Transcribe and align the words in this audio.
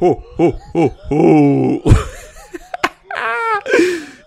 Ho. 0.00 0.22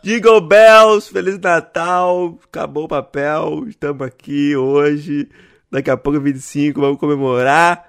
Jingle 0.04 0.42
Bells, 0.42 1.10
Feliz 1.10 1.38
Natal, 1.40 2.38
acabou 2.46 2.86
o 2.86 2.88
papel, 2.88 3.66
estamos 3.68 4.02
aqui 4.02 4.56
hoje, 4.56 5.30
daqui 5.72 5.92
a 5.92 5.98
pouco 5.98 6.20
25, 6.20 6.82
vamos 6.82 6.98
comemorar, 6.98 7.88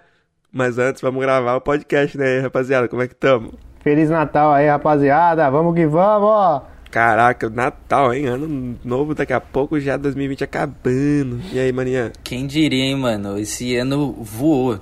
mas 0.52 0.78
antes 0.78 1.00
vamos 1.00 1.22
gravar 1.22 1.56
o 1.56 1.60
podcast, 1.60 2.18
né, 2.18 2.40
rapaziada, 2.40 2.86
como 2.88 3.02
é 3.02 3.08
que 3.08 3.14
estamos? 3.14 3.54
Feliz 3.80 4.10
Natal 4.10 4.52
aí, 4.52 4.68
rapaziada, 4.68 5.50
vamos 5.50 5.74
que 5.74 5.86
vamos, 5.86 6.28
ó. 6.28 6.71
Caraca, 6.92 7.48
Natal, 7.48 8.12
hein, 8.12 8.26
ano 8.26 8.76
novo, 8.84 9.14
daqui 9.14 9.32
a 9.32 9.40
pouco 9.40 9.80
já 9.80 9.96
2020 9.96 10.44
acabando, 10.44 11.40
e 11.50 11.58
aí, 11.58 11.72
maninha? 11.72 12.12
Quem 12.22 12.46
diria, 12.46 12.84
hein, 12.84 12.94
mano, 12.96 13.38
esse 13.38 13.74
ano 13.76 14.12
voou. 14.20 14.78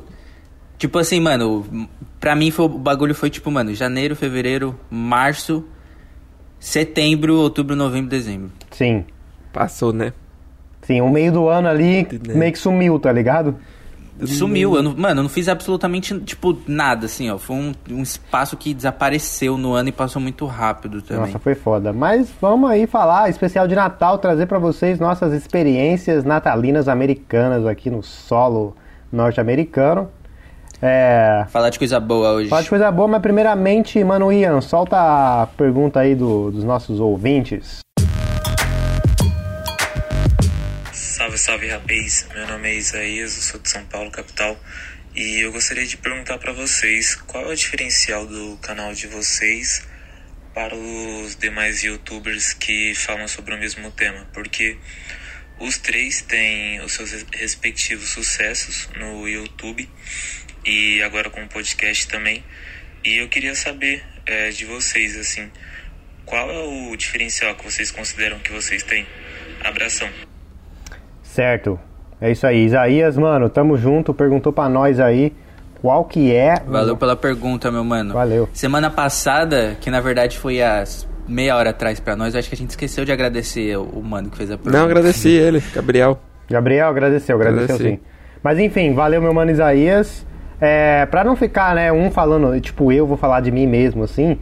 Tipo 0.76 0.98
assim, 0.98 1.20
mano, 1.20 1.64
pra 2.18 2.34
mim 2.34 2.50
foi, 2.50 2.64
o 2.64 2.68
bagulho 2.68 3.14
foi 3.14 3.30
tipo, 3.30 3.48
mano, 3.48 3.72
janeiro, 3.74 4.16
fevereiro, 4.16 4.74
março, 4.90 5.64
setembro, 6.58 7.36
outubro, 7.36 7.76
novembro, 7.76 8.10
dezembro. 8.10 8.50
Sim, 8.72 9.04
Passou, 9.52 9.92
né? 9.92 10.12
sim, 10.82 11.00
o 11.00 11.08
meio 11.08 11.30
do 11.30 11.48
ano 11.48 11.68
ali 11.68 12.08
Né? 12.26 12.34
meio 12.34 12.52
que 12.52 12.58
sumiu, 12.58 12.98
tá 12.98 13.12
ligado? 13.12 13.56
Sumiu, 14.26 14.76
eu 14.76 14.82
não, 14.82 14.94
mano, 14.96 15.20
eu 15.20 15.22
não 15.24 15.28
fiz 15.30 15.48
absolutamente, 15.48 16.18
tipo, 16.20 16.56
nada, 16.66 17.06
assim, 17.06 17.30
ó. 17.30 17.38
Foi 17.38 17.56
um, 17.56 17.72
um 17.90 18.02
espaço 18.02 18.56
que 18.56 18.72
desapareceu 18.74 19.56
no 19.58 19.72
ano 19.74 19.88
e 19.88 19.92
passou 19.92 20.20
muito 20.20 20.44
rápido 20.46 21.00
também. 21.02 21.26
Nossa, 21.26 21.38
foi 21.38 21.54
foda. 21.54 21.92
Mas 21.92 22.28
vamos 22.40 22.70
aí 22.70 22.86
falar, 22.86 23.28
especial 23.30 23.66
de 23.68 23.74
Natal, 23.74 24.18
trazer 24.18 24.46
pra 24.46 24.58
vocês 24.58 24.98
nossas 24.98 25.32
experiências 25.32 26.24
natalinas 26.24 26.88
americanas 26.88 27.66
aqui 27.66 27.90
no 27.90 28.02
solo 28.02 28.74
norte-americano. 29.12 30.08
É, 30.82 31.44
Falar 31.50 31.68
de 31.68 31.78
coisa 31.78 32.00
boa 32.00 32.32
hoje. 32.32 32.48
Fala 32.48 32.62
de 32.62 32.68
coisa 32.70 32.90
boa, 32.90 33.06
mas 33.06 33.20
primeiramente, 33.20 34.02
mano, 34.02 34.32
Ian, 34.32 34.60
solta 34.62 34.96
a 35.42 35.46
pergunta 35.46 36.00
aí 36.00 36.14
do- 36.14 36.50
dos 36.50 36.64
nossos 36.64 36.98
ouvintes. 37.00 37.79
Salve, 41.30 41.38
salve 41.38 41.68
rapaz, 41.68 42.26
meu 42.34 42.46
nome 42.46 42.70
é 42.70 42.74
Isaías, 42.74 43.36
eu 43.36 43.42
sou 43.42 43.60
de 43.60 43.68
São 43.68 43.84
Paulo, 43.86 44.10
capital, 44.10 44.58
e 45.14 45.40
eu 45.40 45.52
gostaria 45.52 45.86
de 45.86 45.96
perguntar 45.96 46.38
para 46.38 46.52
vocês 46.52 47.14
qual 47.14 47.44
é 47.44 47.52
o 47.52 47.54
diferencial 47.54 48.26
do 48.26 48.56
canal 48.56 48.92
de 48.94 49.06
vocês 49.06 49.86
para 50.54 50.74
os 50.74 51.36
demais 51.36 51.82
youtubers 51.82 52.54
que 52.54 52.94
falam 52.94 53.28
sobre 53.28 53.54
o 53.54 53.58
mesmo 53.58 53.90
tema, 53.92 54.26
porque 54.32 54.76
os 55.60 55.78
três 55.78 56.22
têm 56.22 56.80
os 56.80 56.92
seus 56.92 57.12
respectivos 57.32 58.08
sucessos 58.08 58.88
no 58.96 59.28
YouTube 59.28 59.88
e 60.64 61.02
agora 61.02 61.30
com 61.30 61.44
o 61.44 61.48
podcast 61.48 62.08
também, 62.08 62.44
e 63.04 63.18
eu 63.18 63.28
queria 63.28 63.54
saber 63.54 64.04
eh, 64.26 64.50
de 64.50 64.64
vocês, 64.64 65.16
assim, 65.16 65.50
qual 66.24 66.50
é 66.50 66.58
o 66.58 66.96
diferencial 66.96 67.54
que 67.54 67.64
vocês 67.64 67.90
consideram 67.90 68.38
que 68.40 68.50
vocês 68.50 68.82
têm? 68.82 69.06
Abração. 69.62 70.29
Certo. 71.30 71.78
É 72.20 72.30
isso 72.30 72.46
aí. 72.46 72.64
Isaías, 72.64 73.16
mano, 73.16 73.48
tamo 73.48 73.76
junto. 73.76 74.12
Perguntou 74.12 74.52
pra 74.52 74.68
nós 74.68 74.98
aí 75.00 75.32
qual 75.80 76.04
que 76.04 76.34
é. 76.34 76.56
Valeu 76.66 76.96
pela 76.96 77.16
pergunta, 77.16 77.70
meu 77.70 77.84
mano. 77.84 78.12
Valeu. 78.14 78.48
Semana 78.52 78.90
passada, 78.90 79.76
que 79.80 79.90
na 79.90 80.00
verdade 80.00 80.36
foi 80.38 80.60
há 80.60 80.84
meia 81.28 81.56
hora 81.56 81.70
atrás 81.70 82.00
pra 82.00 82.16
nós, 82.16 82.34
acho 82.34 82.48
que 82.48 82.54
a 82.56 82.58
gente 82.58 82.70
esqueceu 82.70 83.04
de 83.04 83.12
agradecer 83.12 83.76
o 83.76 83.84
o 83.84 84.02
mano 84.02 84.28
que 84.28 84.36
fez 84.36 84.50
a 84.50 84.56
pergunta. 84.56 84.76
Não, 84.76 84.84
agradeci 84.84 85.28
ele, 85.28 85.62
Gabriel. 85.74 86.18
Gabriel 86.48 86.88
agradeceu, 86.88 87.36
agradeceu 87.36 87.76
Agradeci. 87.76 87.96
sim. 87.96 88.00
Mas 88.42 88.58
enfim, 88.58 88.92
valeu 88.94 89.22
meu 89.22 89.32
mano 89.32 89.50
Isaías. 89.50 90.26
É, 90.60 91.06
pra 91.06 91.22
não 91.24 91.36
ficar, 91.36 91.74
né, 91.74 91.90
um 91.92 92.10
falando, 92.10 92.60
tipo, 92.60 92.90
eu 92.92 93.06
vou 93.06 93.16
falar 93.16 93.40
de 93.40 93.50
mim 93.50 93.66
mesmo, 93.66 94.02
assim, 94.02 94.36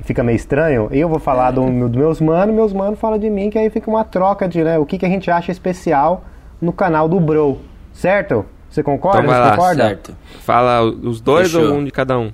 fica 0.00 0.22
meio 0.22 0.36
estranho, 0.36 0.88
eu 0.90 1.08
vou 1.08 1.18
falar 1.18 1.50
do, 1.50 1.60
dos 1.88 1.96
meus 1.96 2.20
manos, 2.20 2.54
meus 2.54 2.72
manos 2.72 2.98
falam 2.98 3.18
de 3.18 3.30
mim, 3.30 3.50
que 3.50 3.58
aí 3.58 3.70
fica 3.70 3.88
uma 3.88 4.04
troca 4.04 4.48
de, 4.48 4.62
né, 4.62 4.78
o 4.78 4.86
que, 4.86 4.98
que 4.98 5.06
a 5.06 5.08
gente 5.08 5.30
acha 5.30 5.52
especial 5.52 6.24
no 6.60 6.72
canal 6.72 7.08
do 7.08 7.20
Bro, 7.20 7.60
certo? 7.92 8.44
Você 8.68 8.82
concorda? 8.82 9.18
Então 9.18 9.30
vai 9.30 9.40
Você 9.40 9.48
lá, 9.48 9.56
concorda? 9.56 9.82
Certo. 9.88 10.16
Fala 10.40 10.82
os 10.82 11.20
dois 11.20 11.52
Fechou. 11.52 11.70
ou 11.72 11.78
um 11.78 11.84
de 11.84 11.90
cada 11.90 12.18
um? 12.18 12.32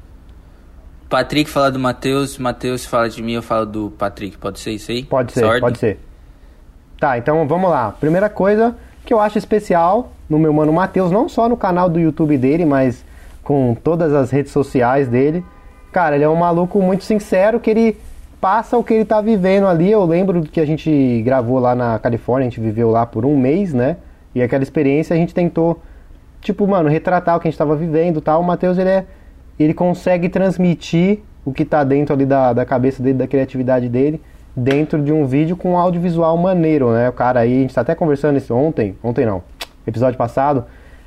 Patrick 1.09 1.51
fala 1.51 1.71
do 1.71 1.79
Matheus, 1.79 2.39
Matheus 2.39 2.85
fala 2.85 3.09
de 3.09 3.23
mim, 3.23 3.33
eu 3.33 3.43
falo 3.43 3.67
do 3.67 3.91
Patrick. 3.91 4.37
Pode 4.37 4.61
ser 4.61 4.73
isso 4.73 4.91
aí? 4.91 5.03
Pode 5.05 5.33
ser, 5.33 5.45
ordem? 5.45 5.61
pode 5.61 5.79
ser. 5.79 5.99
Tá, 7.01 7.19
então 7.19 7.47
vamos 7.49 7.71
lá. 7.71 7.93
Primeira 7.93 8.29
coisa 8.29 8.77
que 9.05 9.13
eu 9.13 9.19
acho 9.19 9.39
especial 9.39 10.13
no 10.29 10.39
meu 10.39 10.53
mano 10.53 10.73
Matheus, 10.73 11.11
não 11.11 11.29
só 11.29 11.49
no 11.49 11.57
canal 11.57 11.89
do 11.89 11.99
YouTube 11.99 12.37
dele, 12.37 12.65
mas 12.65 13.05
com 13.43 13.75
todas 13.75 14.13
as 14.13 14.31
redes 14.31 14.53
sociais 14.53 15.09
dele. 15.09 15.45
Cara, 15.93 16.17
ele 16.17 16.25
é 16.25 16.29
um 16.29 16.37
maluco 16.37 16.81
muito 16.83 17.05
sincero 17.05 17.59
que 17.59 17.71
ele 17.71 17.97
passa 18.41 18.77
o 18.77 18.85
que 18.85 18.95
ele 18.95 19.05
tá 19.05 19.21
vivendo 19.21 19.67
ali. 19.67 19.91
Eu 19.91 20.05
lembro 20.05 20.43
que 20.43 20.61
a 20.61 20.67
gente 20.67 21.23
gravou 21.23 21.59
lá 21.59 21.75
na 21.75 21.99
Califórnia, 21.99 22.47
a 22.47 22.51
gente 22.51 22.61
viveu 22.61 22.91
lá 22.91 23.07
por 23.07 23.25
um 23.25 23.37
mês, 23.37 23.73
né? 23.73 23.97
E 24.35 24.43
aquela 24.43 24.63
experiência 24.63 25.15
a 25.15 25.17
gente 25.17 25.35
tentou, 25.35 25.81
tipo, 26.41 26.67
mano, 26.67 26.89
retratar 26.89 27.37
o 27.37 27.41
que 27.41 27.49
a 27.49 27.51
gente 27.51 27.59
tava 27.59 27.75
vivendo 27.75 28.21
tal. 28.21 28.41
O 28.41 28.45
Matheus, 28.45 28.79
ele 28.79 28.91
é. 28.91 29.07
Ele 29.59 29.75
consegue 29.75 30.29
transmitir 30.29 31.21
o 31.45 31.53
que 31.53 31.65
tá 31.65 31.83
dentro 31.83 32.15
ali 32.15 32.25
da, 32.25 32.53
da 32.53 32.65
cabeça 32.65 33.03
dele, 33.03 33.19
da 33.19 33.27
criatividade 33.27 33.89
dele, 33.89 34.21
dentro 34.55 35.03
de 35.03 35.13
um 35.13 35.27
vídeo 35.27 35.57
com 35.57 35.73
um 35.73 35.79
audiovisual 35.79 36.37
maneiro, 36.37 36.93
né? 36.93 37.09
O 37.09 37.13
cara 37.13 37.41
aí, 37.41 37.59
a 37.59 37.61
gente 37.63 37.75
tá 37.75 37.81
até 37.81 37.95
conversando 37.95 38.37
isso 38.37 38.55
ontem, 38.55 38.97
ontem 39.03 39.27
não, 39.27 39.43
episódio 39.87 40.17
passado, 40.17 40.65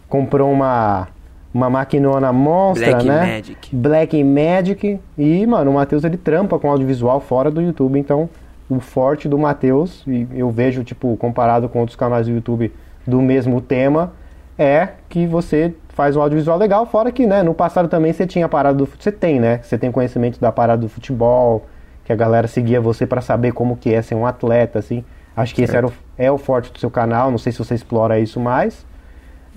comprou 0.09 0.51
uma, 0.51 1.07
uma 1.53 1.69
maquinona 1.69 2.31
monstra, 2.31 2.91
Black 2.91 3.07
né? 3.07 3.35
Magic. 3.35 3.75
Black 3.75 4.23
Magic. 4.23 4.99
E, 5.17 5.45
mano, 5.45 5.71
o 5.71 5.73
Matheus 5.73 6.03
ele 6.03 6.17
trampa 6.17 6.57
com 6.57 6.69
audiovisual 6.69 7.19
fora 7.19 7.51
do 7.51 7.61
YouTube, 7.61 7.99
então 7.99 8.29
o 8.69 8.79
forte 8.79 9.27
do 9.27 9.37
Matheus, 9.37 10.03
e 10.07 10.27
eu 10.33 10.49
vejo, 10.49 10.83
tipo, 10.83 11.15
comparado 11.17 11.67
com 11.67 11.79
outros 11.79 11.95
canais 11.95 12.27
do 12.27 12.33
YouTube 12.33 12.71
do 13.05 13.21
mesmo 13.21 13.59
tema, 13.59 14.13
é 14.57 14.89
que 15.09 15.25
você 15.25 15.73
faz 15.89 16.15
um 16.15 16.21
audiovisual 16.21 16.57
legal, 16.57 16.85
fora 16.85 17.11
que, 17.11 17.25
né, 17.25 17.43
no 17.43 17.53
passado 17.53 17.89
também 17.89 18.13
você 18.13 18.25
tinha 18.25 18.47
parada 18.47 18.77
do 18.77 18.85
você 18.85 19.11
tem, 19.11 19.39
né? 19.39 19.59
Você 19.61 19.77
tem 19.77 19.91
conhecimento 19.91 20.39
da 20.39 20.51
parada 20.51 20.81
do 20.81 20.87
futebol, 20.87 21.65
que 22.05 22.13
a 22.13 22.15
galera 22.15 22.47
seguia 22.47 22.79
você 22.79 23.05
pra 23.05 23.19
saber 23.19 23.51
como 23.51 23.75
que 23.75 23.93
é 23.93 24.01
ser 24.01 24.15
um 24.15 24.25
atleta, 24.25 24.79
assim. 24.79 25.03
Acho 25.35 25.53
que 25.53 25.61
esse 25.61 25.75
era 25.75 25.87
o, 25.87 25.93
é 26.17 26.31
o 26.31 26.37
forte 26.37 26.71
do 26.71 26.79
seu 26.79 26.89
canal, 26.89 27.29
não 27.29 27.37
sei 27.37 27.51
se 27.51 27.59
você 27.59 27.75
explora 27.75 28.19
isso 28.19 28.39
mais. 28.39 28.85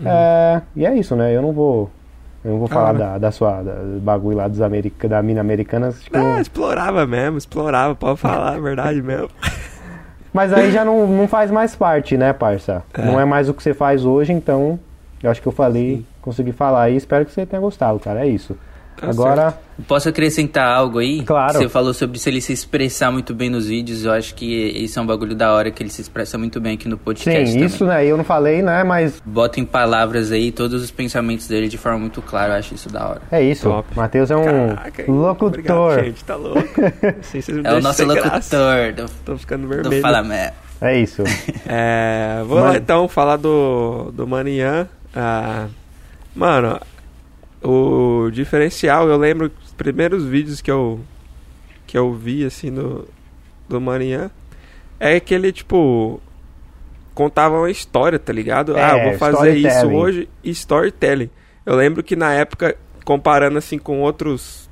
É, 0.05 0.61
e 0.75 0.87
é 0.87 0.95
isso, 0.97 1.15
né? 1.15 1.35
Eu 1.37 1.43
não 1.43 1.53
vou 1.53 1.91
eu 2.45 2.51
não 2.53 2.59
vou 2.59 2.69
falar 2.69 2.91
Ah. 2.91 2.93
da, 2.93 3.19
da 3.19 3.31
sua 3.31 3.63
da, 3.63 3.73
bagulho 4.03 4.37
lá 4.37 4.49
dos 4.49 4.61
america, 4.61 5.09
da 5.09 5.23
mina 5.23 5.41
americana, 5.41 5.95
Ah, 6.13 6.19
não- 6.19 6.41
explorava 6.41 7.07
mesmo, 7.07 7.39
explorava, 7.39 7.95
pode 7.95 8.19
falar 8.21 8.55
a 8.55 8.59
verdade 8.61 9.01
mesmo. 9.03 9.31
mas 10.33 10.53
aí 10.53 10.71
já 10.71 10.85
não, 10.85 11.07
não 11.07 11.27
faz 11.29 11.51
mais 11.51 11.75
parte, 11.77 12.17
né, 12.17 12.33
parça? 12.33 12.83
É. 12.93 13.03
Não 13.03 13.19
é 13.21 13.25
mais 13.25 13.49
o 13.49 13.55
que 13.55 13.63
você 13.63 13.73
faz 13.73 14.05
hoje, 14.05 14.33
então 14.33 14.79
eu 15.23 15.31
acho 15.31 15.41
que 15.41 15.49
eu 15.49 15.53
falei, 15.53 16.05
consegui 16.21 16.53
falar 16.53 16.91
e 16.91 16.97
espero 16.97 17.25
que 17.25 17.33
você 17.33 17.47
tenha 17.47 17.61
gostado, 17.63 17.99
cara. 17.99 18.21
É 18.21 18.29
isso. 18.29 18.57
Tá 18.97 19.09
Agora, 19.11 19.59
Posso 19.89 20.09
acrescentar 20.09 20.69
algo 20.69 21.01
aí? 21.01 21.23
Claro. 21.23 21.59
Você 21.59 21.69
falou 21.69 21.93
sobre 21.93 22.19
se 22.19 22.31
ele 22.31 22.41
se 22.41 22.53
expressar 22.53 23.11
muito 23.11 23.35
bem 23.35 23.51
nos 23.51 23.67
vídeos. 23.67 24.05
Eu 24.05 24.13
acho 24.13 24.35
que 24.35 24.47
isso 24.47 24.99
é 24.99 25.03
um 25.03 25.07
bagulho 25.07 25.35
da 25.35 25.53
hora 25.53 25.71
que 25.71 25.83
ele 25.83 25.91
se 25.91 26.01
expressa 26.01 26.39
muito 26.39 26.61
bem 26.61 26.75
aqui 26.75 26.89
no 26.89 26.97
podcast. 26.97 27.47
sim, 27.47 27.55
também. 27.55 27.67
isso, 27.67 27.85
né? 27.85 28.07
Eu 28.07 28.17
não 28.17 28.23
falei, 28.25 28.63
né? 28.63 28.85
Mas 28.85 29.21
Bota 29.25 29.59
em 29.59 29.65
palavras 29.65 30.31
aí 30.31 30.53
todos 30.53 30.81
os 30.81 30.93
pensamentos 30.93 31.49
dele 31.49 31.69
de 31.69 31.77
forma 31.77 31.99
muito 31.99 32.23
clara. 32.23 32.53
Eu 32.55 32.59
acho 32.59 32.75
isso 32.75 32.89
da 32.89 33.09
hora. 33.09 33.23
é 33.33 33.43
isso. 33.43 33.69
Top. 33.69 33.89
Matheus 33.97 34.31
é 34.31 34.37
um 34.37 34.45
Caraca, 34.45 35.05
locutor. 35.11 35.49
Obrigado, 35.49 36.05
gente, 36.05 36.25
tá 36.25 36.37
louco. 36.37 36.63
Me 36.81 37.63
É 37.65 37.73
o 37.75 37.81
nosso 37.81 38.05
locutor 38.05 38.31
graça. 38.31 38.93
do, 38.93 39.11
Tô 39.25 39.37
ficando 39.37 39.63
do 39.63 39.69
vermelho. 39.69 40.03
Fala 40.03 40.23
Mé. 40.23 40.53
É 40.81 40.99
isso. 40.99 41.23
É, 41.67 42.43
vou 42.47 42.59
lá 42.59 42.67
Mano. 42.67 42.77
então 42.77 43.09
falar 43.09 43.37
do, 43.37 44.13
do 44.13 44.27
Manian. 44.27 44.87
Ah, 45.17 45.67
mano, 46.35 46.79
o 47.65 48.31
diferencial, 48.31 49.09
eu 49.09 49.17
lembro 49.17 49.51
os 49.65 49.73
primeiros 49.73 50.25
vídeos 50.25 50.61
que 50.61 50.71
eu 50.71 51.01
que 51.87 51.97
eu 51.97 52.13
vi 52.13 52.45
assim 52.45 52.73
do, 52.73 53.09
do 53.69 53.81
Manian 53.81 54.31
é 54.99 55.19
que 55.21 55.35
ele, 55.35 55.53
tipo, 55.53 56.21
contava 57.15 57.57
uma 57.59 57.71
história, 57.71 58.19
tá 58.19 58.33
ligado? 58.33 58.77
É, 58.77 58.83
ah, 58.83 58.99
eu 58.99 59.11
vou 59.11 59.19
fazer 59.19 59.57
isso 59.57 59.87
hoje 59.89 60.29
storytelling. 60.43 61.31
Eu 61.65 61.77
lembro 61.77 62.03
que 62.03 62.17
na 62.17 62.33
época, 62.33 62.77
comparando 63.05 63.59
assim 63.59 63.79
com 63.79 64.01
outros 64.01 64.69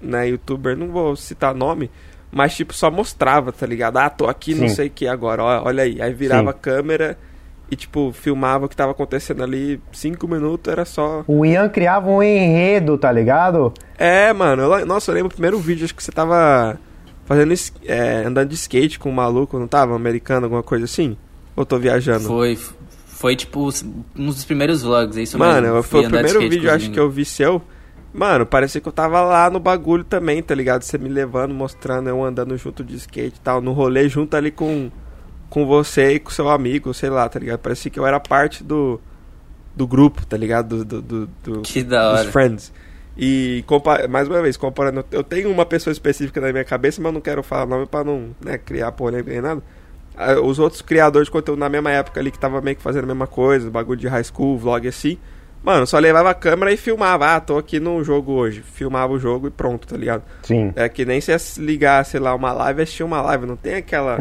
né, 0.00 0.28
youtuber, 0.28 0.76
não 0.76 0.88
vou 0.88 1.16
citar 1.16 1.54
nome, 1.54 1.90
mas 2.30 2.54
tipo, 2.54 2.72
só 2.74 2.90
mostrava, 2.90 3.52
tá 3.52 3.66
ligado? 3.66 3.98
Ah, 3.98 4.10
tô 4.10 4.26
aqui, 4.26 4.54
não 4.54 4.68
Sim. 4.68 4.74
sei 4.74 4.86
o 4.88 4.90
que 4.90 5.06
agora, 5.06 5.42
ó, 5.42 5.64
olha 5.64 5.82
aí. 5.82 6.00
Aí 6.00 6.12
virava 6.12 6.50
Sim. 6.52 6.58
a 6.58 6.60
câmera 6.60 7.18
e 7.70 7.76
tipo, 7.76 8.12
filmava 8.12 8.66
o 8.66 8.68
que 8.68 8.76
tava 8.76 8.92
acontecendo 8.92 9.42
ali, 9.42 9.80
cinco 9.92 10.28
minutos 10.28 10.70
era 10.72 10.84
só. 10.84 11.24
O 11.26 11.44
Ian 11.44 11.68
criava 11.68 12.08
um 12.08 12.22
enredo, 12.22 12.96
tá 12.96 13.10
ligado? 13.10 13.72
É, 13.98 14.32
mano, 14.32 14.62
eu- 14.62 14.86
nossa, 14.86 15.10
eu 15.10 15.14
lembro 15.14 15.28
o 15.28 15.32
primeiro 15.32 15.58
vídeo, 15.58 15.84
acho 15.84 15.94
que 15.94 16.02
você 16.02 16.12
tava 16.12 16.78
fazendo 17.24 17.52
é, 17.84 18.22
andando 18.24 18.48
de 18.50 18.54
skate 18.54 18.98
com 18.98 19.08
um 19.10 19.14
maluco, 19.14 19.58
não 19.58 19.66
tava? 19.66 19.92
Um 19.92 19.96
americano, 19.96 20.46
alguma 20.46 20.62
coisa 20.62 20.84
assim? 20.84 21.16
Ou 21.56 21.64
tô 21.66 21.78
viajando? 21.78 22.26
Foi, 22.28 22.56
Foi, 23.06 23.34
tipo, 23.34 23.68
um 24.14 24.26
dos 24.26 24.44
primeiros 24.44 24.82
vlogs, 24.82 25.16
é 25.16 25.22
isso 25.22 25.38
Mano, 25.38 25.62
mesmo. 25.68 25.82
foi 25.82 26.02
Fui 26.02 26.06
o 26.08 26.10
primeiro 26.12 26.38
vídeo, 26.40 26.70
acho 26.70 26.90
que 26.90 27.00
eu 27.00 27.08
vi 27.10 27.24
seu. 27.24 27.62
Mano, 28.12 28.46
parecia 28.46 28.80
que 28.80 28.86
eu 28.88 28.92
tava 28.92 29.20
lá 29.22 29.50
no 29.50 29.58
bagulho 29.58 30.04
também, 30.04 30.42
tá 30.42 30.54
ligado? 30.54 30.82
Você 30.82 30.96
me 30.98 31.08
levando, 31.08 31.52
mostrando, 31.54 32.08
eu 32.08 32.22
andando 32.22 32.56
junto 32.56 32.84
de 32.84 32.94
skate 32.96 33.36
e 33.36 33.40
tal, 33.40 33.60
no 33.60 33.72
rolê 33.72 34.08
junto 34.08 34.36
ali 34.36 34.50
com, 34.50 34.90
com 35.50 35.66
você 35.66 36.14
e 36.14 36.18
com 36.18 36.30
seu 36.30 36.48
amigo, 36.48 36.92
sei 36.94 37.10
lá, 37.10 37.28
tá 37.28 37.38
ligado? 37.38 37.58
Parecia 37.60 37.90
que 37.90 37.98
eu 37.98 38.06
era 38.06 38.18
parte 38.20 38.62
do, 38.64 39.00
do 39.74 39.86
grupo, 39.86 40.24
tá 40.26 40.36
ligado? 40.36 40.84
Do, 40.84 40.84
do, 40.84 41.02
do- 41.02 41.30
do- 41.44 41.60
Que 41.62 41.82
da 41.82 42.12
dos 42.12 42.20
hora. 42.20 42.30
friends. 42.32 42.72
E, 43.18 43.64
mais 44.10 44.28
uma 44.28 44.42
vez, 44.42 44.56
comparando, 44.58 45.04
eu 45.10 45.22
tenho 45.24 45.50
uma 45.50 45.64
pessoa 45.64 45.90
específica 45.92 46.38
na 46.40 46.52
minha 46.52 46.64
cabeça, 46.64 47.00
mas 47.00 47.08
eu 47.08 47.12
não 47.14 47.20
quero 47.20 47.42
falar 47.42 47.64
nome 47.64 47.86
pra 47.86 48.04
não 48.04 48.28
né, 48.44 48.58
criar 48.58 48.92
polêmica 48.92 49.30
nem 49.30 49.40
nada. 49.40 49.62
Ah, 50.14 50.38
Os 50.40 50.58
outros 50.58 50.82
criadores 50.82 51.26
de 51.28 51.32
conteúdo 51.32 51.58
na 51.58 51.68
mesma 51.68 51.90
época 51.90 52.20
ali 52.20 52.30
que 52.30 52.38
tava 52.38 52.60
meio 52.60 52.76
que 52.76 52.82
fazendo 52.82 53.04
a 53.04 53.06
mesma 53.06 53.26
coisa, 53.26 53.70
bagulho 53.70 53.98
de 53.98 54.06
high 54.08 54.24
school, 54.24 54.58
vlog 54.58 54.86
assim. 54.86 55.16
Mano, 55.62 55.86
só 55.86 55.98
levava 55.98 56.30
a 56.30 56.34
câmera 56.34 56.70
e 56.72 56.76
filmava. 56.76 57.34
Ah, 57.34 57.40
tô 57.40 57.56
aqui 57.58 57.80
no 57.80 58.04
jogo 58.04 58.32
hoje. 58.32 58.60
Filmava 58.62 59.12
o 59.14 59.18
jogo 59.18 59.48
e 59.48 59.50
pronto, 59.50 59.86
tá 59.88 59.96
ligado? 59.96 60.22
Sim. 60.42 60.72
É 60.76 60.86
que 60.88 61.04
nem 61.04 61.20
se 61.20 61.32
ia 61.32 61.38
ligar, 61.58 62.04
sei 62.04 62.20
lá, 62.20 62.34
uma 62.34 62.52
live 62.52 62.82
assistir 62.82 63.02
uma 63.02 63.20
live. 63.22 63.46
Não 63.46 63.56
tem 63.56 63.74
aquela, 63.76 64.16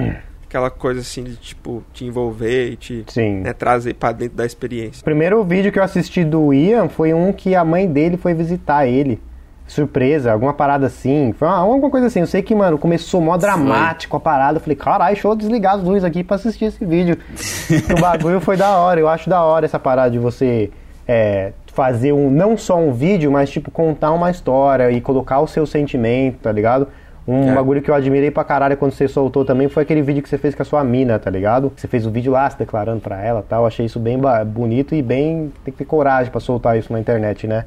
aquela 0.56 0.70
coisa 0.70 1.02
assim 1.02 1.24
de, 1.24 1.36
tipo, 1.36 1.84
te 1.94 2.06
envolver 2.06 2.72
e 2.72 2.76
te 2.78 3.04
Sim. 3.08 3.42
né, 3.42 3.52
trazer 3.52 3.94
pra 3.96 4.14
dentro 4.14 4.38
da 4.38 4.46
experiência. 4.46 5.02
O 5.02 5.04
primeiro 5.04 5.44
vídeo 5.44 5.72
que 5.72 5.78
eu 5.78 5.84
assisti 5.84 6.24
do 6.24 6.54
Ian 6.54 6.88
foi 6.88 7.14
um 7.14 7.34
que 7.34 7.54
a 7.54 7.66
mãe 7.66 7.88
dele 7.88 8.16
foi 8.16 8.34
visitar 8.34 8.88
ele. 8.88 9.22
Surpresa, 9.68 10.32
alguma 10.32 10.54
parada 10.54 10.86
assim. 10.86 11.34
Foi 11.38 11.48
uma- 11.48 11.58
alguma 11.58 11.90
coisa 11.90 12.08
assim. 12.08 12.20
Eu 12.22 12.28
sei 12.28 12.42
que, 12.42 12.54
mano, 12.56 12.78
começou 12.78 13.20
mó 13.20 13.36
dramático 13.36 14.16
a 14.16 14.20
parada. 14.20 14.58
Eu 14.58 14.62
falei, 14.62 14.76
caralho, 14.76 15.14
deixa 15.14 15.28
eu 15.28 15.36
desligar 15.36 15.76
as 15.76 15.84
luzes 15.84 16.04
aqui 16.04 16.24
pra 16.24 16.36
assistir 16.36 16.66
esse 16.66 16.86
vídeo. 16.86 17.18
o 17.98 18.00
bagulho 18.00 18.40
foi 18.40 18.56
da 18.56 18.78
hora. 18.78 19.00
Eu 19.00 19.10
acho 19.10 19.28
da 19.30 19.44
hora 19.44 19.66
essa 19.66 19.80
parada 19.80 20.12
de 20.12 20.20
você 20.20 20.70
é, 21.08 21.52
fazer 21.74 22.14
um, 22.14 22.30
não 22.30 22.56
só 22.56 22.78
um 22.78 22.94
vídeo, 22.94 23.32
mas 23.32 23.50
tipo, 23.50 23.72
contar 23.72 24.12
uma 24.12 24.30
história 24.30 24.92
e 24.92 25.02
colocar 25.02 25.40
o 25.42 25.48
seu 25.48 25.66
sentimento, 25.66 26.38
tá 26.44 26.52
ligado? 26.52 26.88
Um 27.28 27.50
É. 27.52 27.56
bagulho 27.56 27.82
que 27.82 27.90
eu 27.90 27.96
admirei 27.96 28.30
pra 28.30 28.44
caralho 28.44 28.78
quando 28.78 28.92
você 28.92 29.08
soltou 29.08 29.44
também 29.44 29.68
foi 29.68 29.82
aquele 29.84 30.02
vídeo 30.02 30.22
que 30.22 30.30
você 30.30 30.38
fez 30.38 30.54
com 30.54 30.62
a 30.62 30.66
sua 30.66 30.84
mina, 30.84 31.18
tá 31.18 31.30
ligado? 31.30 31.72
Você 31.76 31.88
fez 31.88 32.06
o 32.06 32.12
vídeo 32.12 32.32
lá 32.32 32.48
se 32.50 32.58
declarando 32.58 33.02
pra 33.02 33.20
ela 33.24 33.40
e 33.40 33.50
tal. 33.50 33.66
Achei 33.66 33.86
isso 33.86 34.00
bem 34.00 34.20
bonito 34.46 34.94
e 34.94 35.02
bem. 35.02 35.52
Tem 35.64 35.72
que 35.72 35.78
ter 35.80 35.86
coragem 35.86 36.32
pra 36.32 36.40
soltar 36.40 36.78
isso 36.78 36.94
na 36.94 37.00
internet, 37.00 37.48
né? 37.48 37.66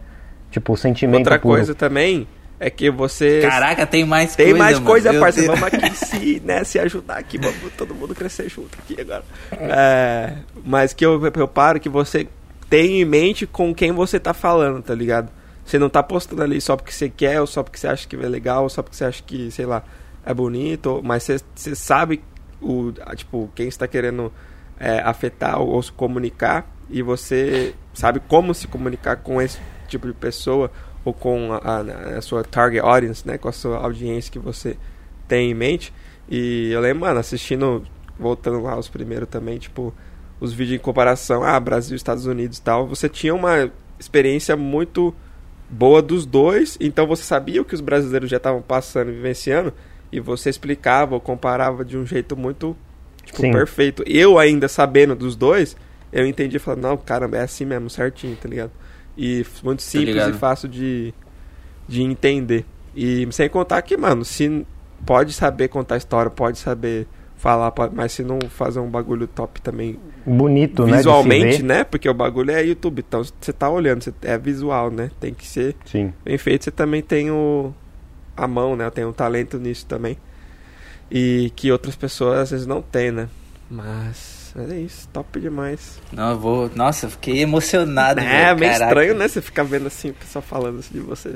Tipo, 0.50 0.74
o 0.74 0.76
sentimento 0.76 1.18
Outra 1.18 1.38
puro. 1.40 1.56
coisa 1.56 1.74
também 1.74 2.26
é 2.60 2.70
que 2.70 2.88
você. 2.90 3.40
Caraca, 3.42 3.84
tem 3.84 4.04
mais 4.04 4.36
Tem 4.36 4.46
coisa, 4.46 4.58
mais 4.58 4.74
mano. 4.74 4.86
coisa, 4.86 5.14
parceiro. 5.18 5.52
Vamos 5.56 5.74
aqui 5.74 5.90
se, 5.96 6.42
né, 6.44 6.62
se 6.62 6.78
ajudar 6.78 7.18
aqui, 7.18 7.36
vamos 7.36 7.72
todo 7.76 7.94
mundo 7.94 8.14
crescer 8.14 8.48
junto 8.48 8.78
aqui 8.78 9.00
agora. 9.00 9.24
É, 9.52 10.34
mas 10.64 10.92
que 10.92 11.04
eu, 11.04 11.20
eu 11.34 11.48
paro 11.48 11.80
que 11.80 11.88
você 11.88 12.28
tem 12.70 13.00
em 13.00 13.04
mente 13.04 13.46
com 13.46 13.74
quem 13.74 13.90
você 13.92 14.20
tá 14.20 14.32
falando, 14.32 14.82
tá 14.82 14.94
ligado? 14.94 15.30
Você 15.68 15.78
não 15.78 15.90
tá 15.90 16.02
postando 16.02 16.42
ali 16.42 16.60
só 16.62 16.76
porque 16.76 16.90
você 16.90 17.10
quer, 17.10 17.42
ou 17.42 17.46
só 17.46 17.62
porque 17.62 17.78
você 17.78 17.88
acha 17.88 18.08
que 18.08 18.16
é 18.16 18.20
legal, 18.20 18.62
ou 18.62 18.70
só 18.70 18.82
porque 18.82 18.96
você 18.96 19.04
acha 19.04 19.22
que, 19.22 19.50
sei 19.50 19.66
lá, 19.66 19.84
é 20.24 20.32
bonito, 20.32 21.02
mas 21.04 21.24
você, 21.24 21.38
você 21.54 21.74
sabe 21.74 22.22
o, 22.58 22.90
tipo, 23.14 23.50
quem 23.54 23.68
está 23.68 23.86
querendo 23.86 24.32
é, 24.80 25.00
afetar 25.00 25.60
ou, 25.60 25.68
ou 25.68 25.82
se 25.82 25.92
comunicar, 25.92 26.66
e 26.88 27.02
você 27.02 27.74
sabe 27.92 28.18
como 28.26 28.54
se 28.54 28.66
comunicar 28.66 29.16
com 29.16 29.42
esse 29.42 29.58
tipo 29.88 30.06
de 30.06 30.14
pessoa, 30.14 30.70
ou 31.04 31.12
com 31.12 31.52
a, 31.52 31.58
a- 31.58 32.16
a 32.16 32.22
sua 32.22 32.42
target 32.42 32.80
audience, 32.82 33.28
né, 33.28 33.36
com 33.36 33.48
a 33.48 33.52
sua 33.52 33.76
audiência 33.76 34.32
que 34.32 34.38
você 34.38 34.74
tem 35.28 35.50
em 35.50 35.54
mente. 35.54 35.92
E 36.30 36.70
eu 36.72 36.80
lembro, 36.80 37.00
mano, 37.02 37.20
assistindo, 37.20 37.84
voltando 38.18 38.62
lá 38.62 38.78
os 38.78 38.88
primeiros 38.88 39.28
também, 39.28 39.58
tipo, 39.58 39.92
os 40.40 40.54
vídeos 40.54 40.80
em 40.80 40.82
comparação, 40.82 41.44
ah, 41.44 41.60
Brasil, 41.60 41.94
Estados 41.94 42.24
Unidos 42.24 42.56
e 42.56 42.62
tal, 42.62 42.86
você 42.86 43.06
tinha 43.06 43.34
uma 43.34 43.70
experiência 44.00 44.56
muito 44.56 45.14
boa 45.68 46.00
dos 46.00 46.24
dois, 46.24 46.76
então 46.80 47.06
você 47.06 47.22
sabia 47.22 47.60
o 47.60 47.64
que 47.64 47.74
os 47.74 47.80
brasileiros 47.80 48.30
já 48.30 48.38
estavam 48.38 48.62
passando 48.62 49.10
e 49.10 49.14
vivenciando, 49.14 49.72
e 50.10 50.20
você 50.20 50.48
explicava 50.48 51.14
ou 51.14 51.20
comparava 51.20 51.84
de 51.84 51.96
um 51.96 52.06
jeito 52.06 52.36
muito, 52.36 52.76
tipo, 53.24 53.40
Sim. 53.40 53.52
perfeito. 53.52 54.02
Eu 54.06 54.38
ainda 54.38 54.68
sabendo 54.68 55.14
dos 55.14 55.36
dois, 55.36 55.76
eu 56.12 56.26
entendi 56.26 56.56
e 56.56 56.60
falei, 56.60 56.80
não, 56.80 56.96
caramba, 56.96 57.36
é 57.36 57.42
assim 57.42 57.64
mesmo, 57.64 57.90
certinho, 57.90 58.36
tá 58.36 58.48
ligado? 58.48 58.70
E 59.16 59.44
muito 59.62 59.82
simples 59.82 60.10
e 60.10 60.12
ligado. 60.12 60.38
fácil 60.38 60.68
de, 60.68 61.12
de 61.86 62.02
entender. 62.02 62.64
E 62.96 63.28
sem 63.30 63.48
contar 63.48 63.82
que, 63.82 63.96
mano, 63.96 64.24
se 64.24 64.66
pode 65.04 65.32
saber 65.32 65.68
contar 65.68 65.96
história, 65.96 66.30
pode 66.30 66.58
saber 66.58 67.06
falar, 67.38 67.72
mas 67.92 68.12
se 68.12 68.22
não 68.22 68.38
fazer 68.50 68.80
um 68.80 68.90
bagulho 68.90 69.26
top 69.26 69.60
também 69.62 69.98
Bonito, 70.26 70.84
né? 70.86 70.98
visualmente, 70.98 71.62
né? 71.62 71.84
Porque 71.84 72.08
o 72.08 72.12
bagulho 72.12 72.50
é 72.50 72.62
YouTube, 72.64 73.02
então 73.06 73.22
você 73.24 73.52
tá 73.52 73.70
olhando, 73.70 74.02
você- 74.04 74.12
é 74.22 74.36
visual, 74.36 74.90
né? 74.90 75.10
Tem 75.18 75.32
que 75.32 75.46
ser 75.46 75.74
Sim. 75.86 76.12
bem 76.24 76.36
feito. 76.36 76.64
Você 76.64 76.70
também 76.70 77.00
tem 77.00 77.30
o 77.30 77.72
a 78.36 78.46
mão, 78.46 78.76
né? 78.76 78.88
Tem 78.90 79.04
um 79.04 79.12
talento 79.12 79.58
nisso 79.58 79.86
também. 79.86 80.16
E 81.10 81.50
que 81.56 81.72
outras 81.72 81.96
pessoas 81.96 82.38
às 82.40 82.50
vezes 82.50 82.66
não 82.66 82.82
têm, 82.82 83.10
né? 83.10 83.28
Mas 83.70 84.52
é 84.56 84.76
isso, 84.80 85.08
top 85.12 85.40
demais. 85.40 86.00
Não, 86.12 86.30
eu 86.32 86.38
vou. 86.38 86.70
Nossa, 86.74 87.06
eu 87.06 87.10
fiquei 87.10 87.40
emocionado. 87.40 88.20
É, 88.24 88.54
meio 88.54 88.70
caraca. 88.72 88.84
estranho, 88.86 89.14
né? 89.14 89.28
Você 89.28 89.40
ficar 89.40 89.62
vendo 89.62 89.86
assim, 89.86 90.10
o 90.10 90.14
pessoal 90.14 90.42
falando 90.42 90.78
assim 90.80 90.94
de 90.94 91.00
você. 91.00 91.34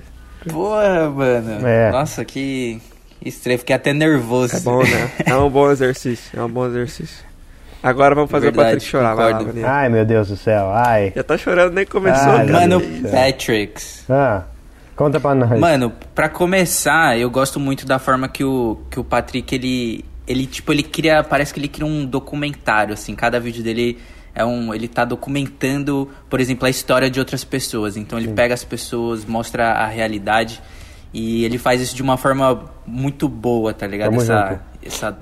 Porra, 0.51 1.09
mano. 1.09 1.67
É. 1.67 1.91
Nossa, 1.93 2.25
que 2.25 2.81
estranho. 3.25 3.59
Fiquei 3.59 3.75
até 3.77 3.93
nervoso. 3.93 4.57
É 4.57 4.61
bom, 4.61 4.83
né? 4.83 5.11
É 5.25 5.35
um 5.37 5.51
bom 5.51 5.71
exercício, 5.71 6.39
é 6.39 6.43
um 6.43 6.49
bom 6.49 6.67
exercício. 6.67 7.33
Agora 7.83 8.15
vamos 8.15 8.31
fazer 8.31 8.47
Verdade, 8.47 8.69
o 8.69 8.73
Patrick 8.75 8.87
chorar, 8.91 9.15
vai 9.15 9.25
lá, 9.25 9.31
concordo. 9.39 9.53
Vanilla. 9.55 9.73
Ai, 9.73 9.89
meu 9.89 10.05
Deus 10.05 10.29
do 10.29 10.37
céu. 10.37 10.71
Ai. 10.73 11.13
Já 11.17 11.25
tá 11.25 11.37
chorando, 11.37 11.75
nem 11.75 11.85
começou, 11.85 12.33
cara. 12.33 12.53
Mano? 12.53 12.81
Patricks. 13.11 14.05
Ah, 14.09 14.45
conta 14.95 15.19
pra 15.19 15.35
nós. 15.35 15.59
Mano, 15.59 15.93
pra 16.15 16.29
começar, 16.29 17.19
eu 17.19 17.29
gosto 17.29 17.59
muito 17.59 17.85
da 17.85 17.99
forma 17.99 18.29
que 18.29 18.45
o, 18.45 18.79
que 18.89 19.01
o 19.01 19.05
Patrick, 19.05 19.53
ele. 19.55 20.05
Ele, 20.29 20.47
tipo, 20.47 20.73
ele 20.73 20.85
cria. 20.85 21.25
Parece 21.25 21.53
que 21.53 21.59
ele 21.59 21.67
cria 21.67 21.85
um 21.85 22.07
documentário, 22.07 22.95
assim. 22.95 23.17
Cada 23.17 23.41
vídeo 23.41 23.65
dele 23.65 23.99
é 24.33 24.45
um. 24.45 24.73
Ele 24.73 24.87
tá 24.87 25.05
documentando, 25.05 26.09
por 26.31 26.39
exemplo, 26.39 26.67
a 26.67 26.71
história 26.71 27.11
de 27.11 27.19
outras 27.19 27.43
pessoas. 27.43 27.97
Então 27.97 28.17
ele 28.17 28.29
pega 28.29 28.55
as 28.55 28.63
pessoas, 28.63 29.25
mostra 29.25 29.73
a 29.73 29.87
realidade. 29.87 30.63
E 31.13 31.45
ele 31.45 31.59
faz 31.59 31.81
isso 31.81 31.95
de 31.95 32.03
uma 32.03 32.17
forma 32.17 32.65
muito 32.87 33.29
boa, 33.29 33.75
tá 33.75 33.87
ligado? 33.87 34.15
Essa, 34.15 34.49
junto. 34.49 34.61
essa, 34.83 35.19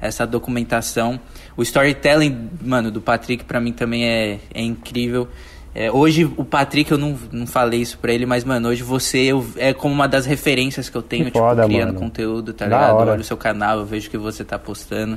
essa 0.00 0.26
documentação. 0.26 1.20
O 1.56 1.62
storytelling, 1.62 2.50
mano, 2.62 2.90
do 2.90 3.00
Patrick 3.00 3.44
pra 3.44 3.60
mim 3.60 3.72
também 3.72 4.04
é, 4.06 4.38
é 4.52 4.62
incrível. 4.62 5.28
É, 5.72 5.88
hoje 5.90 6.24
o 6.36 6.44
Patrick, 6.44 6.90
eu 6.90 6.98
não, 6.98 7.16
não 7.30 7.46
falei 7.46 7.80
isso 7.80 7.96
pra 7.98 8.12
ele, 8.12 8.26
mas, 8.26 8.42
mano, 8.42 8.68
hoje 8.68 8.82
você 8.82 9.18
eu- 9.18 9.46
é 9.56 9.72
como 9.72 9.94
uma 9.94 10.08
das 10.08 10.26
referências 10.26 10.88
que 10.90 10.96
eu 10.96 11.02
tenho, 11.02 11.26
Que 11.26 11.30
tipo, 11.30 11.38
foda, 11.38 11.64
criando 11.64 11.88
mano. 11.94 12.00
conteúdo, 12.00 12.52
tá 12.52 12.66
Da 12.66 12.76
ligado? 12.76 12.90
Eu 12.90 12.96
hora. 12.96 13.12
olho 13.12 13.20
o 13.20 13.24
seu 13.24 13.36
canal, 13.36 13.78
eu 13.78 13.86
vejo 13.86 14.08
o 14.08 14.10
que 14.10 14.18
você 14.18 14.42
tá 14.44 14.58
postando. 14.58 15.16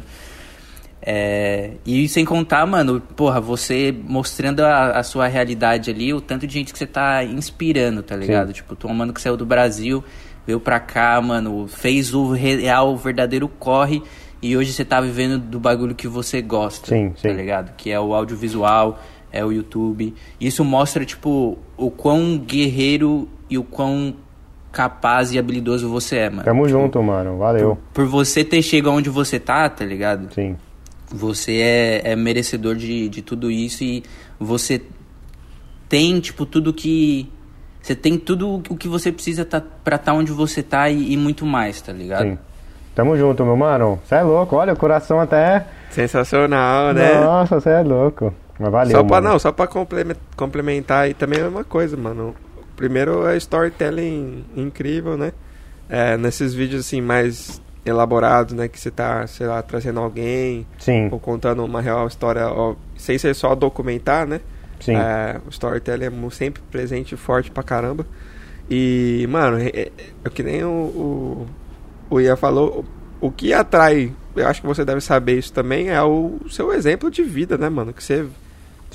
É, 1.06 1.72
e 1.86 2.08
sem 2.08 2.24
contar, 2.24 2.66
mano, 2.66 3.02
porra, 3.02 3.42
você 3.42 3.94
mostrando 4.08 4.62
a, 4.62 4.92
a 4.92 5.04
sua 5.04 5.28
realidade 5.28 5.92
ali, 5.92 6.14
o 6.14 6.22
tanto 6.22 6.48
de 6.48 6.54
gente 6.54 6.72
que 6.72 6.80
você 6.80 6.88
tá 6.88 7.26
inspirando, 7.26 8.02
tá 8.02 8.16
ligado? 8.16 8.54
Tipo, 8.54 8.74
tua 8.74 8.94
mano 8.94 9.14
que 9.14 9.22
saiu 9.22 9.36
do 9.36 9.46
Brasil, 9.46 10.02
veio 10.48 10.62
pra 10.62 10.80
cá, 10.80 11.20
mano, 11.20 11.68
fez 11.68 12.14
o 12.14 12.32
real, 12.32 12.94
o 12.94 12.96
verdadeiro 12.96 13.50
corre, 13.50 14.02
e 14.42 14.56
hoje 14.56 14.72
você 14.72 14.86
tá 14.86 15.02
vivendo 15.02 15.38
do 15.38 15.60
bagulho 15.60 15.94
que 15.94 16.08
você 16.08 16.42
gosta, 16.42 16.88
Sim, 16.88 17.10
tá 17.10 17.30
sim. 17.30 17.34
ligado? 17.34 17.76
Que 17.76 17.92
é 17.92 18.00
o 18.00 18.14
audiovisual, 18.14 18.98
é 19.30 19.44
o 19.44 19.52
YouTube. 19.52 20.14
Isso 20.40 20.64
mostra, 20.64 21.04
tipo, 21.04 21.58
o 21.76 21.92
quão 21.92 22.38
guerreiro 22.38 23.28
e 23.50 23.58
o 23.58 23.64
quão 23.64 24.16
capaz 24.72 25.34
e 25.34 25.40
habilidoso 25.40 25.90
você 25.90 26.18
é, 26.18 26.30
mano. 26.30 26.44
Tamo 26.44 26.68
junto, 26.68 27.04
mano. 27.04 27.38
Valeu. 27.38 27.78
Por 27.94 28.06
você 28.06 28.44
ter 28.44 28.62
chegado 28.62 28.94
onde 28.94 29.10
você 29.10 29.40
tá, 29.40 29.70
tá 29.70 29.84
ligado? 29.84 30.34
Sim. 30.34 30.56
Você 31.14 31.58
é, 31.62 32.12
é 32.12 32.16
merecedor 32.16 32.76
de, 32.76 33.08
de 33.08 33.22
tudo 33.22 33.52
isso 33.52 33.84
e 33.84 34.04
você 34.40 34.82
tem, 35.88 36.20
tipo, 36.20 36.46
tudo 36.46 36.74
que. 36.74 37.30
Você 37.82 37.96
tem 37.96 38.18
tudo 38.18 38.64
o 38.70 38.78
que 38.78 38.88
você 38.88 39.12
precisa 39.12 39.44
tá, 39.46 39.62
pra 39.84 39.98
estar 39.98 40.14
onde 40.14 40.32
você 40.32 40.64
tá 40.64 40.90
e, 40.90 41.14
e 41.14 41.18
muito 41.18 41.46
mais, 41.46 41.82
tá 41.82 41.92
ligado? 41.94 42.24
Sim. 42.24 42.38
Tamo 42.96 43.18
junto, 43.18 43.44
meu 43.44 43.58
mano. 43.58 44.00
Você 44.06 44.16
é 44.16 44.22
louco. 44.22 44.56
Olha, 44.56 44.74
o 44.74 44.78
coração 44.78 45.20
até. 45.20 45.66
Sensacional, 45.90 46.94
né? 46.94 47.20
Nossa, 47.20 47.60
você 47.60 47.70
é 47.70 47.82
louco. 47.82 48.34
Mas 48.60 48.72
valeu, 48.72 48.92
só 48.92 49.04
pra, 49.04 49.16
mano. 49.22 49.30
não, 49.30 49.40
só 49.40 49.52
pra 49.52 49.68
complemen- 49.68 50.16
complementar 50.36 51.06
aí 51.06 51.14
também 51.14 51.40
é 51.40 51.48
uma 51.48 51.64
coisa, 51.64 51.98
mano. 51.98 52.36
Primeiro 52.76 53.28
é 53.28 53.36
storytelling 53.38 54.46
incrível, 54.56 55.18
né? 55.18 55.34
É, 55.90 56.16
nesses 56.18 56.54
vídeos 56.54 56.86
assim 56.86 57.02
mais 57.02 57.62
elaborados, 57.86 58.54
né? 58.54 58.68
Que 58.68 58.80
você 58.80 58.92
tá, 58.92 59.26
sei 59.28 59.48
lá, 59.48 59.62
trazendo 59.62 60.00
alguém 60.00 60.66
Sim, 60.78 61.10
ou 61.12 61.20
contando 61.20 61.64
uma 61.64 61.82
real 61.82 62.08
história, 62.08 62.48
ó, 62.48 62.76
sem 62.98 63.18
ser 63.18 63.34
só 63.34 63.56
documentar, 63.56 64.28
né? 64.28 64.42
sim. 64.80 64.96
É, 64.96 65.40
o 65.46 65.50
storytelling 65.50 66.06
é 66.06 66.30
sempre 66.32 66.62
presente 66.70 67.14
e 67.14 67.18
forte 67.18 67.50
pra 67.50 67.64
caramba. 67.64 68.06
E, 68.70 69.26
mano, 69.30 69.58
é, 69.58 69.68
é, 69.68 69.92
é 70.26 70.30
que 70.30 70.44
nem 70.44 70.64
o, 70.64 70.70
o, 70.70 71.48
o 72.10 72.20
Ian 72.20 72.36
falou, 72.36 72.86
o, 73.22 73.28
o 73.28 73.32
que 73.32 73.54
atrai, 73.54 74.12
eu 74.36 74.48
acho 74.48 74.62
que 74.62 74.68
você 74.68 74.84
deve 74.84 75.02
saber 75.02 75.38
isso 75.38 75.54
também, 75.54 75.90
é 75.90 76.02
o 76.02 76.40
seu 76.50 76.74
exemplo 76.74 77.10
de 77.10 77.24
vida, 77.24 77.58
né, 77.58 77.70
mano? 77.70 77.94
Que 77.94 78.04
você 78.04 78.26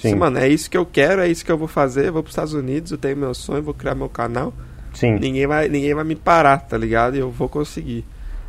Sim. 0.01 0.15
Mano, 0.15 0.39
é 0.39 0.49
isso 0.49 0.71
que 0.71 0.77
eu 0.77 0.87
quero, 0.87 1.21
é 1.21 1.29
isso 1.29 1.45
que 1.45 1.51
eu 1.51 1.59
vou 1.59 1.67
fazer. 1.67 2.07
Eu 2.07 2.13
vou 2.13 2.23
pros 2.23 2.33
Estados 2.33 2.55
Unidos, 2.55 2.93
eu 2.93 2.99
tenho 2.99 3.17
meu 3.17 3.35
sonho, 3.35 3.63
vou 3.63 3.75
criar 3.75 3.95
meu 3.95 4.09
canal. 4.09 4.55
Sim. 4.95 5.19
Ninguém 5.19 5.47
vai, 5.47 5.69
ninguém 5.69 5.95
vai 5.95 6.05
me 6.05 6.15
parar, 6.15 6.59
tá 6.59 6.79
ligado? 6.79 7.17
E 7.17 7.19
eu 7.19 7.31
vou 7.31 7.49
conseguir. 7.49 8.05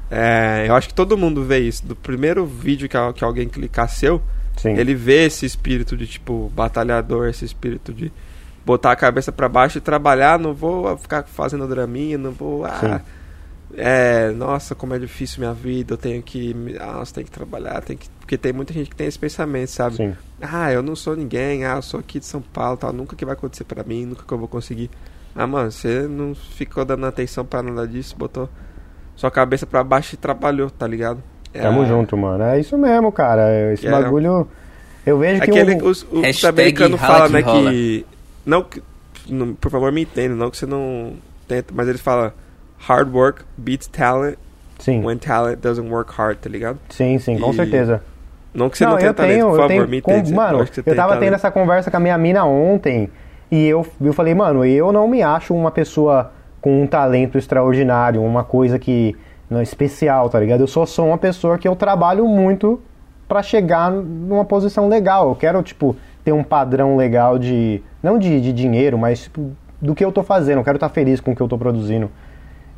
É, 0.09 0.65
eu 0.67 0.75
acho 0.75 0.87
que 0.87 0.93
todo 0.93 1.17
mundo 1.17 1.43
vê 1.43 1.59
isso. 1.59 1.85
Do 1.85 1.95
primeiro 1.95 2.45
vídeo 2.45 2.89
que, 2.89 2.97
que 3.13 3.23
alguém 3.23 3.47
clicar 3.47 3.89
seu, 3.89 4.21
Sim. 4.57 4.71
ele 4.71 4.95
vê 4.95 5.25
esse 5.25 5.45
espírito 5.45 5.95
de, 5.95 6.07
tipo, 6.07 6.51
batalhador, 6.55 7.27
esse 7.27 7.45
espírito 7.45 7.93
de 7.93 8.11
botar 8.65 8.91
a 8.91 8.95
cabeça 8.95 9.31
pra 9.31 9.47
baixo 9.47 9.77
e 9.77 9.81
trabalhar. 9.81 10.39
Não 10.39 10.53
vou 10.53 10.97
ficar 10.97 11.23
fazendo 11.23 11.67
draminha, 11.67 12.17
não 12.17 12.31
vou. 12.31 12.65
Ah, 12.65 13.01
é, 13.75 14.31
nossa, 14.31 14.73
como 14.73 14.95
é 14.95 14.99
difícil 14.99 15.39
minha 15.39 15.53
vida, 15.53 15.93
eu 15.93 15.97
tenho 15.97 16.21
que. 16.23 16.55
Ah, 16.79 16.99
você 16.99 17.13
tem 17.13 17.23
que 17.23 17.31
trabalhar, 17.31 17.81
tem 17.81 17.95
que. 17.97 18.09
Porque 18.19 18.37
tem 18.37 18.51
muita 18.51 18.73
gente 18.73 18.89
que 18.89 18.95
tem 18.95 19.07
esse 19.07 19.19
pensamento, 19.19 19.69
sabe? 19.69 19.95
Sim. 19.95 20.15
Ah, 20.41 20.71
eu 20.71 20.81
não 20.81 20.95
sou 20.95 21.15
ninguém, 21.15 21.65
ah, 21.65 21.75
eu 21.75 21.81
sou 21.81 21.99
aqui 21.99 22.19
de 22.19 22.25
São 22.25 22.41
Paulo, 22.41 22.77
tal, 22.77 22.93
nunca 22.93 23.15
que 23.15 23.25
vai 23.25 23.33
acontecer 23.33 23.63
pra 23.63 23.83
mim, 23.83 24.05
nunca 24.05 24.23
que 24.23 24.31
eu 24.31 24.37
vou 24.37 24.47
conseguir. 24.47 24.89
Ah, 25.35 25.45
mano, 25.45 25.71
você 25.71 26.07
não 26.07 26.33
ficou 26.33 26.83
dando 26.83 27.05
atenção 27.05 27.45
pra 27.45 27.61
nada 27.61 27.87
disso, 27.87 28.15
botou 28.17 28.49
sua 29.19 29.29
cabeça 29.29 29.65
pra 29.65 29.83
baixo 29.83 30.15
e 30.15 30.17
trabalhou, 30.17 30.69
tá 30.69 30.87
ligado? 30.87 31.21
É, 31.53 31.61
Tamo 31.61 31.85
junto, 31.85 32.15
mano. 32.15 32.43
É 32.43 32.59
isso 32.59 32.77
mesmo, 32.77 33.11
cara. 33.11 33.73
Esse 33.73 33.85
É. 33.87 33.91
bagulho. 33.91 34.47
Eu 35.05 35.17
vejo 35.17 35.41
que 35.41 35.49
Aquele, 35.49 35.75
um... 35.75 35.87
os, 35.87 36.03
o 36.11 36.21
Hashtag 36.21 36.47
americano 36.61 36.95
rala 36.95 37.15
fala, 37.15 37.27
que 37.27 37.33
né, 37.33 37.41
rola. 37.41 37.71
que... 37.71 38.05
Não, 38.45 38.63
que- 38.63 38.83
não, 39.27 39.53
por 39.55 39.69
favor, 39.71 39.91
me 39.91 40.03
entenda, 40.03 40.35
não 40.35 40.49
que 40.49 40.57
você 40.57 40.65
não 40.65 41.13
tenta, 41.47 41.73
mas 41.75 41.87
ele 41.87 41.97
fala 41.97 42.33
hard 42.77 43.13
work 43.13 43.41
beats 43.57 43.87
talent 43.87 44.35
Sim, 44.79 45.03
when 45.03 45.17
talent 45.17 45.59
doesn't 45.59 45.89
work 45.89 46.11
hard, 46.13 46.37
tá 46.37 46.49
ligado? 46.49 46.79
sim, 46.89 47.19
sim, 47.19 47.37
com 47.37 47.51
E- 47.51 47.55
certeza. 47.55 48.01
Não 48.53 48.69
que 48.69 48.77
você 48.77 48.85
não, 48.85 48.93
eu 48.93 48.97
tenha 48.99 49.13
talento, 49.13 49.33
tenho, 49.33 49.45
por 49.47 49.51
eu 49.51 49.55
favor, 49.57 49.67
tenho. 49.67 49.87
me 49.87 50.01
com- 50.01 50.33
mano, 50.33 50.59
eu 50.59 50.83
tem 50.83 50.95
tava 50.95 51.13
tendo 51.13 51.19
talento. 51.19 51.33
essa 51.35 51.51
conversa 51.51 51.91
com 51.91 51.97
a 51.97 51.99
minha 51.99 52.17
mina 52.17 52.45
ontem 52.45 53.09
e 53.51 53.67
eu, 53.67 53.85
eu 54.01 54.13
falei, 54.13 54.33
mano, 54.33 54.63
eu 54.65 54.91
não 54.91 55.07
me 55.07 55.21
acho 55.21 55.53
uma 55.53 55.69
pessoa 55.71 56.31
com 56.61 56.83
um 56.83 56.87
talento 56.87 57.37
extraordinário, 57.37 58.23
uma 58.23 58.43
coisa 58.43 58.77
que 58.77 59.15
não 59.49 59.59
é 59.59 59.63
especial, 59.63 60.29
tá 60.29 60.39
ligado? 60.39 60.61
Eu 60.61 60.67
só 60.67 60.85
sou 60.85 61.07
uma 61.07 61.17
pessoa 61.17 61.57
que 61.57 61.67
eu 61.67 61.75
trabalho 61.75 62.27
muito 62.27 62.81
pra 63.27 63.41
chegar 63.41 63.91
numa 63.91 64.45
posição 64.45 64.87
legal. 64.87 65.29
Eu 65.29 65.35
quero, 65.35 65.61
tipo, 65.63 65.95
ter 66.23 66.31
um 66.31 66.43
padrão 66.43 66.95
legal 66.95 67.39
de. 67.39 67.81
Não 68.01 68.17
de, 68.17 68.39
de 68.41 68.53
dinheiro, 68.53 68.97
mas 68.97 69.23
tipo, 69.23 69.51
do 69.81 69.95
que 69.95 70.03
eu 70.03 70.11
tô 70.11 70.23
fazendo. 70.23 70.59
Eu 70.59 70.63
quero 70.63 70.77
estar 70.77 70.89
feliz 70.89 71.19
com 71.19 71.31
o 71.31 71.35
que 71.35 71.41
eu 71.41 71.47
tô 71.47 71.57
produzindo. 71.57 72.11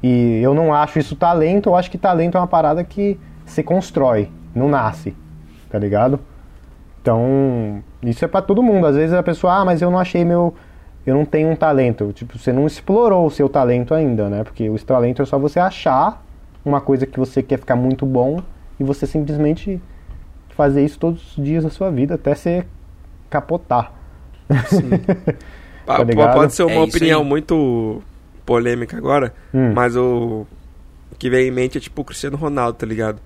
E 0.04 0.40
eu 0.42 0.54
não 0.54 0.74
acho 0.74 0.98
isso 1.00 1.16
talento, 1.16 1.70
eu 1.70 1.76
acho 1.76 1.92
que 1.92 1.98
talento 1.98 2.38
é 2.38 2.40
uma 2.40 2.48
parada 2.48 2.84
que 2.84 3.20
se 3.46 3.62
constrói, 3.62 4.30
não 4.56 4.68
nasce, 4.68 5.16
tá 5.70 5.78
ligado? 5.78 6.20
Então, 7.02 7.84
isso 8.02 8.24
é 8.26 8.28
pra 8.28 8.42
todo 8.42 8.64
mundo. 8.64 8.88
Às 8.88 8.96
vezes 8.96 9.14
a 9.14 9.24
pessoa, 9.24 9.62
ah, 9.62 9.66
mas 9.66 9.82
eu 9.82 9.92
não 9.92 10.00
achei 10.00 10.24
meu. 10.26 10.54
Eu 11.06 11.16
não 11.16 11.26
tenho 11.26 11.50
um 11.50 11.56
talento. 11.56 12.12
Tipo, 12.14 12.38
você 12.38 12.52
não 12.54 12.68
explorou 12.68 13.26
o 13.26 13.32
seu 13.32 13.50
talento 13.50 13.94
ainda, 13.94 14.30
né? 14.30 14.44
Porque 14.44 14.70
o 14.70 14.78
talento 14.80 15.22
é 15.22 15.26
só 15.26 15.40
você 15.40 15.60
achar 15.60 16.24
uma 16.64 16.80
coisa 16.80 17.06
que 17.08 17.20
você 17.20 17.42
quer 17.42 17.58
ficar 17.58 17.76
muito 17.76 18.06
bom 18.06 18.40
e 18.80 18.84
você 18.84 19.08
simplesmente 19.08 19.82
fazer 20.50 20.84
isso 20.86 21.00
todos 21.00 21.36
os 21.38 21.44
dias 21.44 21.64
da 21.64 21.70
sua 21.70 21.90
vida 21.90 22.16
até 22.16 22.36
você 22.36 22.66
capotar. 23.30 23.94
Tá? 25.84 26.06
Pode 26.34 26.54
ser 26.54 26.64
uma 26.64 26.74
É 26.74 26.80
opinião 26.80 27.24
muito 27.24 28.02
polêmica 28.46 28.96
agora, 28.98 29.34
Hum. 29.54 29.74
mas 29.74 29.96
o 29.96 30.46
o 31.12 31.16
que 31.18 31.30
vem 31.30 31.48
em 31.48 31.52
mente 31.52 31.78
é 31.78 31.82
tipo 31.82 32.02
o 32.02 32.06
Cristiano 32.06 32.38
Ronaldo, 32.38 32.78
tá 32.78 32.86
ligado? 32.86 33.20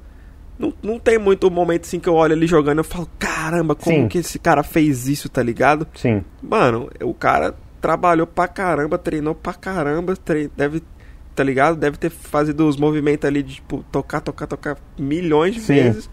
Não, 0.58 0.74
não 0.82 0.98
tem 0.98 1.18
muito 1.20 1.52
momento 1.52 1.84
assim 1.84 2.00
que 2.00 2.08
eu 2.10 2.16
olho 2.16 2.32
ele 2.34 2.48
jogando 2.48 2.78
e 2.78 2.80
eu 2.80 2.84
falo, 2.84 3.08
caramba, 3.20 3.76
como 3.76 3.96
Sim. 3.96 4.08
que 4.08 4.18
esse 4.20 4.40
cara 4.40 4.64
fez 4.64 5.08
isso, 5.08 5.28
tá 5.30 5.44
ligado? 5.44 5.86
Sim, 5.94 6.24
Mano, 6.42 6.90
o 7.04 7.14
cara 7.14 7.54
trabalhou 7.86 8.26
pra 8.26 8.48
caramba, 8.48 8.98
treinou 8.98 9.36
pra 9.36 9.54
caramba, 9.54 10.16
tre- 10.16 10.50
deve, 10.58 10.82
tá 11.36 11.44
ligado? 11.44 11.76
Deve 11.78 11.98
ter 11.98 12.10
fazido 12.10 12.68
os 12.68 12.78
movimentos 12.78 13.28
ali 13.28 13.44
de, 13.44 13.56
tipo, 13.56 13.86
tocar, 13.92 14.22
tocar, 14.22 14.48
tocar 14.48 14.76
milhões 14.98 15.54
de 15.54 15.62
Sim. 15.62 15.76
vezes. 15.76 16.10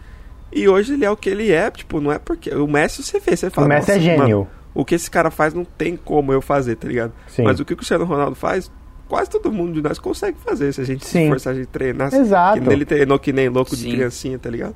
E 0.52 0.68
hoje 0.68 0.92
ele 0.92 1.04
é 1.06 1.10
o 1.10 1.16
que 1.16 1.30
ele 1.30 1.50
é, 1.50 1.70
tipo, 1.70 1.98
não 1.98 2.12
é 2.12 2.18
porque. 2.18 2.50
O 2.54 2.66
Messi 2.68 3.02
você 3.02 3.18
fez, 3.18 3.40
você 3.40 3.48
fala. 3.48 3.66
o 3.66 3.68
Messi 3.70 3.90
é 3.90 3.94
"Nossa, 3.94 4.04
gênio. 4.04 4.18
mano, 4.38 4.48
o 4.74 4.84
que 4.84 4.94
esse 4.94 5.10
cara 5.10 5.30
faz 5.30 5.54
não 5.54 5.64
tem 5.64 5.96
como 5.96 6.30
eu 6.30 6.42
fazer, 6.42 6.76
tá 6.76 6.86
ligado? 6.86 7.12
Sim. 7.26 7.42
Mas 7.44 7.58
o 7.58 7.64
que 7.64 7.72
o 7.72 7.76
Cristiano 7.76 8.04
Ronaldo 8.04 8.34
faz, 8.34 8.70
quase 9.08 9.30
todo 9.30 9.50
mundo 9.50 9.72
de 9.72 9.80
nós 9.80 9.98
consegue 9.98 10.36
fazer 10.44 10.74
se 10.74 10.82
a 10.82 10.84
gente 10.84 11.06
se 11.06 11.12
Sim. 11.12 11.22
esforçar, 11.22 11.54
a 11.54 11.56
gente 11.56 11.68
treinar. 11.68 12.12
Exato. 12.12 12.60
Que 12.60 12.68
ele 12.68 12.84
treinou 12.84 13.18
que 13.18 13.32
nem 13.32 13.48
louco 13.48 13.70
de 13.74 13.82
Sim. 13.84 13.92
criancinha, 13.92 14.38
tá 14.38 14.50
ligado? 14.50 14.74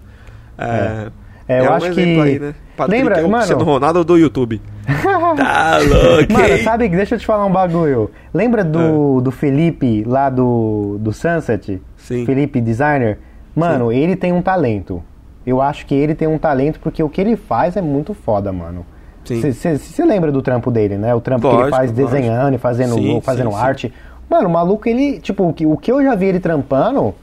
É, 0.56 1.10
É, 1.46 1.60
eu 1.60 1.64
é 1.66 1.70
um 1.70 1.72
acho 1.74 1.86
exemplo 1.88 2.14
que. 2.14 2.20
aí, 2.30 2.38
né? 2.38 2.54
Patrick 2.74 2.98
Lembra, 2.98 3.16
é 3.16 3.24
o 3.24 3.28
mano- 3.28 3.36
Cristiano 3.36 3.64
Ronaldo 3.64 4.02
do 4.04 4.16
YouTube. 4.16 4.62
tá 5.36 5.78
louco, 5.78 6.32
Mano, 6.32 6.58
sabe, 6.62 6.88
deixa 6.88 7.14
eu 7.16 7.18
te 7.18 7.26
falar 7.26 7.44
um 7.44 7.50
bagulho. 7.52 8.10
Lembra 8.32 8.62
do, 8.64 9.20
do 9.20 9.30
Felipe 9.30 10.04
lá 10.04 10.30
do, 10.30 10.96
do 11.00 11.12
Sunset? 11.12 11.82
Sim. 11.96 12.24
Felipe 12.24 12.60
Designer? 12.60 13.18
Mano, 13.54 13.90
ele 13.92 14.14
tem 14.16 14.32
um 14.32 14.42
talento. 14.42 15.02
Eu 15.46 15.62
acho 15.62 15.86
que 15.86 15.94
ele 15.94 16.14
tem 16.14 16.28
um 16.28 16.38
talento 16.38 16.80
porque 16.80 17.02
o 17.02 17.08
que 17.08 17.20
ele 17.20 17.36
faz 17.36 17.76
é 17.76 17.82
muito 17.82 18.14
foda, 18.14 18.52
mano. 18.52 18.84
Sim. 19.24 19.40
Você 19.40 20.04
lembra 20.04 20.30
do 20.30 20.40
trampo 20.40 20.70
dele, 20.70 20.96
né? 20.96 21.14
O 21.14 21.20
trampo 21.20 21.42
que 21.42 21.46
ele 21.48 21.56
Lógico, 21.56 21.76
faz 21.76 21.90
lógico. 21.90 22.08
desenhando 22.10 22.54
e 22.54 22.58
fazendo, 22.58 22.94
Sim, 22.94 23.20
fazendo 23.20 23.50
sim, 23.50 23.56
sim. 23.56 23.62
arte. 23.62 23.92
Mano, 24.28 24.48
o 24.48 24.52
maluco, 24.52 24.88
ele. 24.88 25.18
Tipo, 25.20 25.48
o 25.48 25.52
que, 25.52 25.66
o 25.66 25.76
que 25.76 25.90
eu 25.90 26.02
já 26.02 26.14
vi 26.14 26.26
ele 26.26 26.40
trampando, 26.40 27.14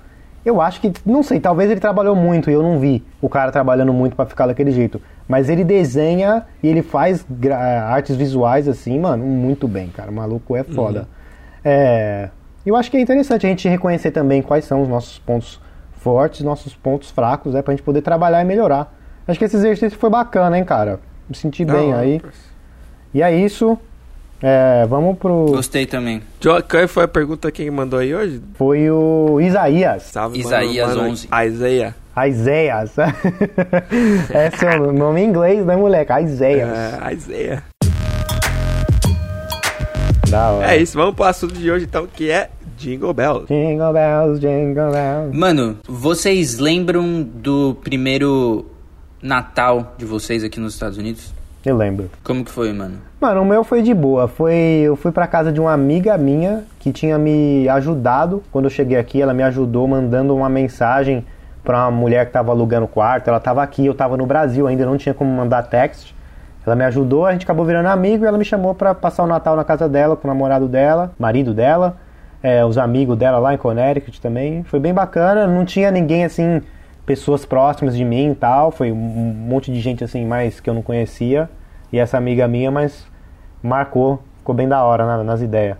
eu 0.45 0.62
acho 0.62 0.81
que. 0.81 0.91
Não 1.05 1.23
sei, 1.23 1.39
talvez 1.39 1.69
ele 1.71 1.79
trabalhou 1.79 2.15
muito 2.15 2.50
e 2.50 2.53
eu 2.53 2.62
não 2.62 2.79
vi 2.79 3.03
o 3.21 3.29
cara 3.29 3.51
trabalhando 3.51 3.93
muito 3.93 4.15
pra 4.15 4.25
ficar 4.25 4.47
daquele 4.47 4.71
jeito. 4.71 5.01
Mas 5.27 5.50
ele 5.50 5.63
desenha 5.63 6.45
e 6.62 6.67
ele 6.67 6.81
faz 6.81 7.25
artes 7.88 8.15
visuais 8.15 8.67
assim, 8.67 9.00
mano, 9.00 9.25
muito 9.25 9.67
bem, 9.67 9.88
cara. 9.89 10.12
O 10.12 10.13
maluco 10.13 10.55
é 10.55 10.63
foda. 10.63 11.01
Uhum. 11.01 11.05
É. 11.63 12.29
Eu 12.65 12.75
acho 12.75 12.89
que 12.89 12.97
é 12.97 13.01
interessante 13.01 13.45
a 13.45 13.50
gente 13.50 13.67
reconhecer 13.67 14.12
também 14.12 14.41
quais 14.41 14.65
são 14.65 14.81
os 14.81 14.88
nossos 14.88 15.19
pontos 15.19 15.62
fortes, 15.93 16.41
nossos 16.41 16.75
pontos 16.75 17.12
fracos, 17.12 17.53
né? 17.53 17.62
Pra 17.62 17.73
gente 17.73 17.83
poder 17.83 18.01
trabalhar 18.01 18.41
e 18.41 18.45
melhorar. 18.45 18.93
Acho 19.27 19.39
que 19.39 19.45
esse 19.45 19.55
exercício 19.55 19.97
foi 19.97 20.09
bacana, 20.09 20.57
hein, 20.57 20.65
cara? 20.65 21.00
Me 21.29 21.35
senti 21.35 21.63
bem 21.63 21.93
hora, 21.93 22.01
aí. 22.01 22.21
E 23.13 23.21
é 23.21 23.33
isso. 23.33 23.77
É, 24.45 24.85
vamos 24.89 25.17
pro. 25.17 25.45
Gostei 25.45 25.85
também. 25.85 26.21
Qual 26.69 26.85
foi 26.89 27.05
a 27.05 27.07
pergunta 27.07 27.50
quem 27.50 27.71
mandou 27.71 28.00
aí 28.00 28.13
hoje? 28.13 28.41
Foi 28.55 28.91
o 28.91 29.39
Isaías. 29.39 30.03
Salve, 30.03 30.38
Isaías 30.38 30.89
mano, 30.89 31.00
mano. 31.00 31.13
11. 31.13 31.29
Isaiah. 31.47 31.95
Isaias. 32.27 32.91
Esse 34.29 34.65
é 34.67 34.77
o 34.77 34.91
nome 34.91 35.21
em 35.21 35.29
inglês, 35.29 35.65
né, 35.65 35.77
moleque? 35.77 36.12
Isaias. 36.21 36.69
É, 36.69 37.00
hora. 40.35 40.73
É 40.73 40.77
isso, 40.77 40.97
vamos 40.97 41.15
pro 41.15 41.23
assunto 41.23 41.53
de 41.53 41.71
hoje 41.71 41.85
então, 41.85 42.05
que 42.05 42.29
é 42.29 42.50
Jingle 42.77 43.13
Bells. 43.13 43.47
Jingle 43.47 43.93
bells, 43.93 44.39
jingle 44.41 44.91
bells. 44.91 45.38
Mano, 45.38 45.77
vocês 45.88 46.59
lembram 46.59 47.23
do 47.23 47.77
primeiro 47.81 48.65
Natal 49.21 49.95
de 49.97 50.03
vocês 50.03 50.43
aqui 50.43 50.59
nos 50.59 50.73
Estados 50.73 50.97
Unidos? 50.97 51.33
Eu 51.65 51.77
lembro. 51.77 52.10
Como 52.24 52.43
que 52.43 52.51
foi, 52.51 52.74
mano? 52.74 52.98
Mano, 53.22 53.41
o 53.41 53.46
meu 53.46 53.63
foi 53.63 53.82
de 53.82 53.93
boa. 53.93 54.27
Foi, 54.27 54.53
eu 54.53 54.98
fui 54.98 55.12
pra 55.12 55.25
casa 55.25 55.51
de 55.51 55.62
uma 55.62 55.72
amiga 55.72 56.17
minha 56.17 56.65
que 56.79 56.91
tinha 56.91 57.17
me 57.17 57.70
ajudado 57.70 58.43
quando 58.51 58.65
eu 58.65 58.70
cheguei 58.70 58.98
aqui. 58.98 59.22
Ela 59.22 59.34
me 59.34 59.43
ajudou 59.43 59.88
mandando 59.88 60.36
uma 60.36 60.50
mensagem 60.50 61.25
pra 61.63 61.86
uma 61.86 61.91
mulher 61.91 62.25
que 62.25 62.34
tava 62.34 62.51
alugando 62.51 62.86
quarto. 62.86 63.29
Ela 63.29 63.39
tava 63.39 63.63
aqui, 63.63 63.86
eu 63.86 63.93
tava 63.93 64.17
no 64.17 64.25
Brasil 64.25 64.67
ainda, 64.67 64.86
não 64.86 64.98
tinha 64.98 65.13
como 65.13 65.32
mandar 65.32 65.63
text. 65.63 66.13
Ela 66.65 66.75
me 66.75 66.84
ajudou, 66.86 67.25
a 67.25 67.34
gente 67.34 67.43
acabou 67.43 67.65
virando 67.65 67.88
amigo 67.88 68.24
e 68.24 68.27
ela 68.27 68.38
me 68.38 68.46
chamou 68.46 68.74
pra 68.74 68.96
passar 68.96 69.24
o 69.24 69.27
Natal 69.27 69.55
na 69.55 69.63
casa 69.63 69.88
dela 69.89 70.15
com 70.15 70.27
o 70.27 70.32
namorado 70.32 70.67
dela, 70.67 71.12
marido 71.20 71.53
dela, 71.53 71.98
é, 72.41 72.63
os 72.63 72.77
amigos 72.77 73.17
dela 73.17 73.38
lá 73.38 73.53
em 73.53 73.58
Connecticut 73.58 74.22
também. 74.22 74.63
Foi 74.63 74.79
bem 74.79 74.93
bacana, 74.93 75.46
não 75.46 75.65
tinha 75.65 75.91
ninguém 75.91 76.24
assim, 76.24 76.62
pessoas 77.05 77.45
próximas 77.45 77.95
de 77.95 78.03
mim 78.05 78.31
e 78.31 78.36
tal. 78.36 78.72
Foi 78.72 78.91
um 78.91 78.95
monte 78.95 79.72
de 79.72 79.79
gente 79.79 80.03
assim 80.03 80.25
mais 80.25 80.60
que 80.60 80.69
eu 80.69 80.74
não 80.74 80.81
conhecia. 80.81 81.50
E 81.91 82.00
essa 82.00 82.17
amiga 82.17 82.48
minha, 82.48 82.72
mas 82.72 83.05
marcou, 83.62 84.22
ficou 84.39 84.53
bem 84.55 84.67
da 84.67 84.83
hora 84.83 85.05
na- 85.05 85.24
nas 85.24 85.41
ideias. 85.41 85.77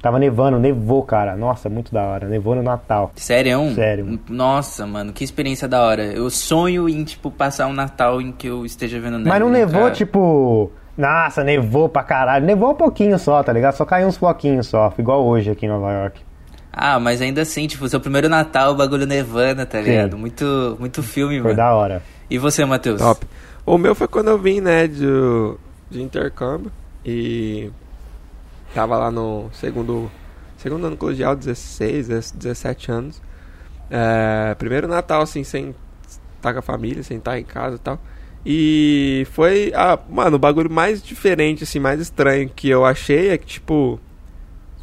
Tava 0.00 0.18
nevando, 0.18 0.60
nevou, 0.60 1.02
cara. 1.02 1.34
Nossa, 1.36 1.68
muito 1.68 1.92
da 1.92 2.04
hora. 2.04 2.28
Nevou 2.28 2.54
no 2.54 2.62
Natal. 2.62 3.10
Sério? 3.16 3.74
Sério. 3.74 4.20
Nossa, 4.28 4.86
mano, 4.86 5.12
que 5.12 5.24
experiência 5.24 5.66
da 5.66 5.82
hora. 5.82 6.04
Eu 6.04 6.30
sonho 6.30 6.88
em, 6.88 7.02
tipo, 7.02 7.32
passar 7.32 7.66
um 7.66 7.72
Natal 7.72 8.20
em 8.20 8.30
que 8.30 8.46
eu 8.46 8.64
esteja 8.64 9.00
vendo 9.00 9.18
neve. 9.18 9.28
Mas 9.28 9.40
não 9.40 9.50
nevou, 9.50 9.90
tipo. 9.90 10.70
Nossa, 10.96 11.42
nevou 11.42 11.88
pra 11.88 12.04
caralho. 12.04 12.46
Nevou 12.46 12.70
um 12.70 12.74
pouquinho 12.76 13.18
só, 13.18 13.42
tá 13.42 13.52
ligado? 13.52 13.74
Só 13.74 13.84
caiu 13.84 14.06
uns 14.06 14.16
floquinhos 14.16 14.68
só, 14.68 14.92
igual 14.98 15.24
hoje 15.26 15.50
aqui 15.50 15.66
em 15.66 15.68
Nova 15.68 15.92
York. 15.92 16.20
Ah, 16.72 16.98
mas 17.00 17.20
ainda 17.20 17.42
assim, 17.42 17.66
tipo, 17.66 17.88
seu 17.88 18.00
primeiro 18.00 18.28
Natal, 18.28 18.72
o 18.72 18.76
bagulho 18.76 19.06
nevando, 19.06 19.64
tá 19.66 19.78
Sim. 19.78 19.84
ligado? 19.90 20.16
Muito, 20.18 20.76
muito 20.78 21.02
filme, 21.02 21.36
Foi 21.36 21.44
mano. 21.44 21.56
da 21.56 21.74
hora. 21.74 22.02
E 22.30 22.38
você, 22.38 22.64
Matheus? 22.64 23.00
Top. 23.00 23.26
O 23.64 23.76
meu 23.78 23.94
foi 23.94 24.06
quando 24.08 24.28
eu 24.28 24.38
vim, 24.38 24.60
né, 24.60 24.86
de, 24.86 25.04
de 25.90 26.02
intercâmbio 26.02 26.70
e 27.04 27.70
tava 28.74 28.96
lá 28.96 29.10
no 29.10 29.50
segundo, 29.52 30.10
segundo 30.56 30.86
ano 30.86 30.96
colegial, 30.96 31.34
16, 31.34 32.32
17 32.32 32.90
anos. 32.90 33.22
É, 33.90 34.54
primeiro 34.54 34.86
Natal, 34.86 35.22
assim, 35.22 35.42
sem 35.44 35.74
estar 36.36 36.52
com 36.52 36.58
a 36.58 36.62
família, 36.62 37.02
sem 37.02 37.16
estar 37.18 37.38
em 37.38 37.44
casa 37.44 37.76
e 37.76 37.78
tal. 37.78 37.98
E 38.46 39.26
foi, 39.32 39.72
ah, 39.74 39.98
mano, 40.08 40.36
o 40.36 40.38
bagulho 40.38 40.70
mais 40.70 41.02
diferente, 41.02 41.64
assim, 41.64 41.78
mais 41.80 42.00
estranho 42.00 42.48
que 42.48 42.68
eu 42.68 42.84
achei 42.84 43.30
é 43.30 43.38
que, 43.38 43.46
tipo, 43.46 43.98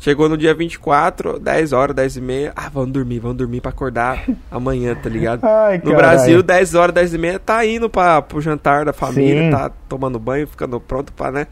chegou 0.05 0.29
no 0.29 0.38
dia 0.38 0.53
24, 0.53 1.39
10 1.39 1.74
horas, 1.74 1.95
10 1.95 2.17
e 2.17 2.21
meia, 2.21 2.53
ah, 2.55 2.69
vamos 2.71 2.91
dormir, 2.91 3.17
vamos 3.17 3.38
dormir 3.38 3.59
pra 3.59 3.71
acordar 3.71 4.24
amanhã, 4.51 4.93
tá 4.93 5.09
ligado? 5.09 5.41
Ai, 5.43 5.81
No. 5.83 5.95
Brasil, 5.95 6.43
10 6.43 6.75
horas, 6.75 6.93
10 6.93 7.15
e 7.15 7.17
meia, 7.17 7.39
tá 7.39 7.65
indo 7.65 7.89
pra, 7.89 8.21
pro 8.21 8.39
jantar 8.39 8.85
da 8.85 8.93
família, 8.93 9.45
Sim. 9.45 9.50
tá 9.50 9.71
tomando 9.89 10.19
banho, 10.19 10.45
ficando 10.47 10.79
pronto 10.79 11.12
pra, 11.12 11.31
né, 11.31 11.47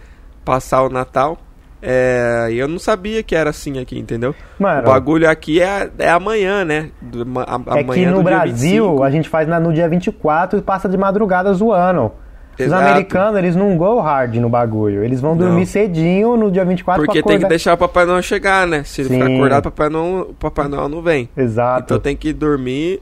passar 0.46 0.84
o 0.84 0.90
Natal. 0.90 1.36
É, 1.82 2.48
e 2.52 2.60
eu 2.60 2.68
não 2.68 2.78
sabia 2.78 3.24
que 3.24 3.36
era 3.36 3.50
assim 3.50 3.80
aqui, 3.80 3.98
entendeu? 3.98 4.36
Mano, 4.60 4.84
o 4.84 4.86
bagulho 4.86 5.28
aqui 5.28 5.60
é, 5.60 5.90
é 5.98 6.10
amanhã, 6.10 6.64
né? 6.64 6.92
Do- 7.02 7.24
a- 7.40 7.60
é 7.72 7.74
que 7.74 7.80
amanhã 7.84 8.12
no 8.12 8.18
do 8.18 8.24
dia 8.24 8.38
Brasil 8.38 8.84
25. 8.86 9.04
a 9.04 9.10
gente 9.10 9.28
faz 9.30 9.48
na- 9.50 9.60
no 9.60 9.74
dia 9.74 9.90
24 9.90 10.60
e 10.60 10.62
passa 10.62 10.88
de 10.88 10.96
madrugada 10.98 11.52
zoando. 11.54 12.12
Os 12.54 12.60
Exato. 12.60 12.84
americanos, 12.84 13.40
eles 13.40 13.56
não 13.56 13.76
go 13.76 14.00
hard 14.00 14.36
no 14.36 14.48
bagulho. 14.48 15.04
Eles 15.04 15.20
vão 15.20 15.36
dormir 15.36 15.62
Não. 15.62 15.66
cedinho 15.66 16.38
no 16.38 16.52
dia 16.52 16.64
24 16.64 17.04
Porque 17.04 17.24
tem 17.24 17.40
que 17.40 17.48
deixar 17.48 17.74
o 17.74 17.78
Papai 17.78 18.06
Noel 18.06 18.22
chegar, 18.22 18.68
né? 18.68 18.84
Se 18.84 19.02
ele 19.02 19.10
Sim. 19.10 19.20
ficar 19.20 19.34
acordado, 19.34 19.64
Papai 19.64 19.90
Noel, 19.90 20.22
o 20.30 20.34
Papai 20.34 20.68
Noel 20.68 20.88
não 20.88 21.02
vem. 21.02 21.30
Exato. 21.36 21.86
Então 21.86 22.00
tem 22.00 22.16
que 22.16 22.32
dormir, 22.32 23.02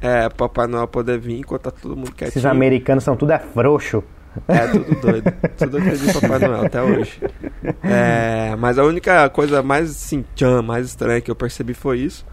é, 0.00 0.28
Papai 0.28 0.66
Noel 0.66 0.86
poder 0.86 1.18
vir 1.18 1.38
enquanto 1.40 1.62
tá 1.62 1.70
todo 1.70 1.96
mundo 1.96 2.12
quietinho. 2.12 2.28
Esses 2.28 2.46
americanos 2.46 3.02
são 3.02 3.16
tudo 3.16 3.32
é 3.32 3.38
frouxo. 3.38 4.04
É, 4.48 4.66
tudo 4.68 5.00
doido. 5.00 5.32
tudo 5.58 5.76
acredita 5.78 6.10
em 6.10 6.20
Papai 6.20 6.38
Noel 6.38 6.66
até 6.66 6.82
hoje. 6.82 7.20
É, 7.82 8.56
mas 8.56 8.78
a 8.78 8.84
única 8.84 9.28
coisa 9.30 9.62
mais 9.62 9.90
assim, 9.90 10.24
tchan, 10.34 10.62
mais 10.62 10.86
estranha 10.86 11.20
que 11.20 11.30
eu 11.30 11.34
percebi 11.34 11.74
foi 11.74 11.98
isso. 11.98 12.24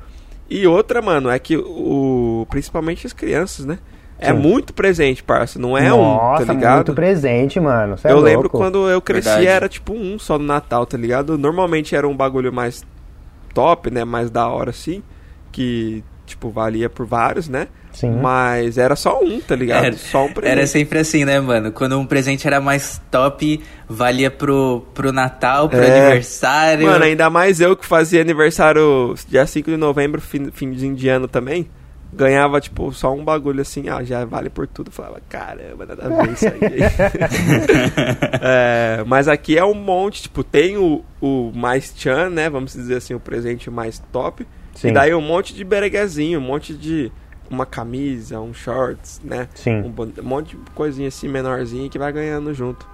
E 0.49 0.65
outra, 0.65 1.01
mano, 1.01 1.29
é 1.29 1.37
que 1.37 1.57
o. 1.57 2.45
Principalmente 2.49 3.05
as 3.05 3.13
crianças, 3.13 3.65
né? 3.65 3.77
É 4.19 4.33
muito 4.33 4.73
presente, 4.73 5.23
parça. 5.23 5.57
Não 5.57 5.77
é 5.77 5.89
Nossa, 5.89 6.43
um, 6.43 6.45
tá 6.47 6.53
ligado? 6.53 6.75
muito 6.75 6.93
presente, 6.93 7.59
mano. 7.59 7.97
Cê 7.97 8.07
é 8.07 8.11
eu 8.11 8.15
louco. 8.15 8.29
lembro 8.29 8.49
quando 8.49 8.89
eu 8.89 9.01
cresci 9.01 9.27
Verdade. 9.29 9.47
era 9.47 9.69
tipo 9.69 9.93
um 9.93 10.19
só 10.19 10.37
no 10.37 10.45
Natal, 10.45 10.85
tá 10.85 10.97
ligado? 10.97 11.37
Normalmente 11.37 11.95
era 11.95 12.07
um 12.07 12.15
bagulho 12.15 12.51
mais 12.51 12.85
top, 13.53 13.89
né? 13.89 14.03
Mais 14.03 14.29
da 14.29 14.47
hora 14.47 14.71
assim. 14.71 15.01
Que, 15.51 16.03
tipo, 16.25 16.49
valia 16.49 16.89
por 16.89 17.05
vários, 17.05 17.47
né? 17.49 17.67
Sim. 17.91 18.11
Mas 18.21 18.77
era 18.77 18.95
só 18.95 19.19
um, 19.19 19.41
tá 19.41 19.55
ligado? 19.55 19.85
Era- 19.85 19.95
só 19.97 20.25
um 20.25 20.31
presente. 20.31 20.51
Era 20.57 20.67
sempre 20.67 20.99
assim, 20.99 21.25
né, 21.25 21.39
mano? 21.39 21.71
Quando 21.71 21.97
um 21.97 22.05
presente 22.05 22.45
era 22.45 22.61
mais 22.61 23.01
top, 23.09 23.59
valia 23.87 24.29
pro, 24.29 24.85
pro 24.93 25.11
Natal, 25.11 25.67
pro 25.67 25.79
É. 25.79 25.99
aniversário. 26.07 26.85
Mano, 26.85 27.03
ainda 27.03 27.29
mais 27.31 27.59
eu 27.59 27.75
que 27.75 27.85
fazia 27.85 28.21
aniversário 28.21 29.15
dia 29.27 29.45
5 29.45 29.71
de 29.71 29.77
novembro, 29.77 30.21
fim, 30.21 30.51
finzinho 30.51 30.95
de 30.95 31.09
ano 31.09 31.27
também. 31.27 31.67
Ganhava, 32.11 32.59
tipo, 32.59 32.91
só 32.91 33.13
um 33.13 33.23
bagulho 33.23 33.61
assim, 33.61 33.87
ah, 33.87 34.03
já 34.03 34.25
vale 34.25 34.49
por 34.49 34.65
tudo. 34.67 34.87
Eu 34.87 34.91
Falava, 34.91 35.21
caramba, 35.29 35.85
nada 35.85 36.05
a 36.05 36.23
ver 36.23 36.33
isso 36.33 36.45
aí. 36.47 36.53
É, 38.41 39.03
mas 39.05 39.27
aqui 39.27 39.57
é 39.57 39.63
um 39.63 39.73
monte, 39.73 40.23
tipo, 40.23 40.43
tem 40.43 40.77
o, 40.77 41.03
o 41.21 41.51
mais 41.53 41.93
chan, 41.95 42.29
né? 42.29 42.49
Vamos 42.49 42.73
dizer 42.73 42.95
assim, 42.95 43.13
o 43.13 43.19
presente 43.19 43.69
mais 43.69 43.99
top. 44.11 44.45
Sim. 44.75 44.89
E 44.89 44.91
daí 44.91 45.13
um 45.13 45.21
monte 45.21 45.53
de 45.53 45.63
bereguezinho, 45.63 46.39
um 46.39 46.43
monte 46.43 46.73
de. 46.73 47.11
Uma 47.49 47.65
camisa, 47.65 48.39
um 48.39 48.53
shorts, 48.53 49.19
né? 49.23 49.47
Sim. 49.55 49.81
Um, 49.81 50.21
um 50.21 50.23
monte 50.23 50.55
de 50.55 50.71
coisinha 50.75 51.07
assim 51.07 51.27
menorzinha 51.27 51.89
que 51.89 51.97
vai 51.97 52.11
ganhando 52.13 52.53
junto. 52.53 52.87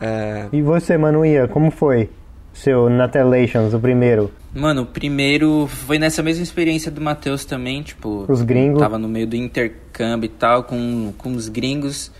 É, 0.00 0.48
E 0.50 0.62
você, 0.62 0.96
mano, 0.96 1.24
Ian, 1.24 1.46
como 1.48 1.70
foi? 1.70 2.08
Seu 2.52 2.90
Natalations, 2.90 3.72
o 3.72 3.80
primeiro? 3.80 4.30
Mano, 4.54 4.82
o 4.82 4.86
primeiro 4.86 5.66
foi 5.66 5.98
nessa 5.98 6.22
mesma 6.22 6.42
experiência 6.42 6.90
do 6.90 7.00
Matheus 7.00 7.44
também, 7.44 7.82
tipo. 7.82 8.26
Os 8.28 8.42
gringos. 8.42 8.80
Tava 8.80 8.98
no 8.98 9.08
meio 9.08 9.26
do 9.26 9.36
intercâmbio 9.36 10.26
e 10.26 10.30
tal, 10.30 10.64
com, 10.64 11.12
com 11.16 11.32
os 11.32 11.48
gringos. 11.48 12.10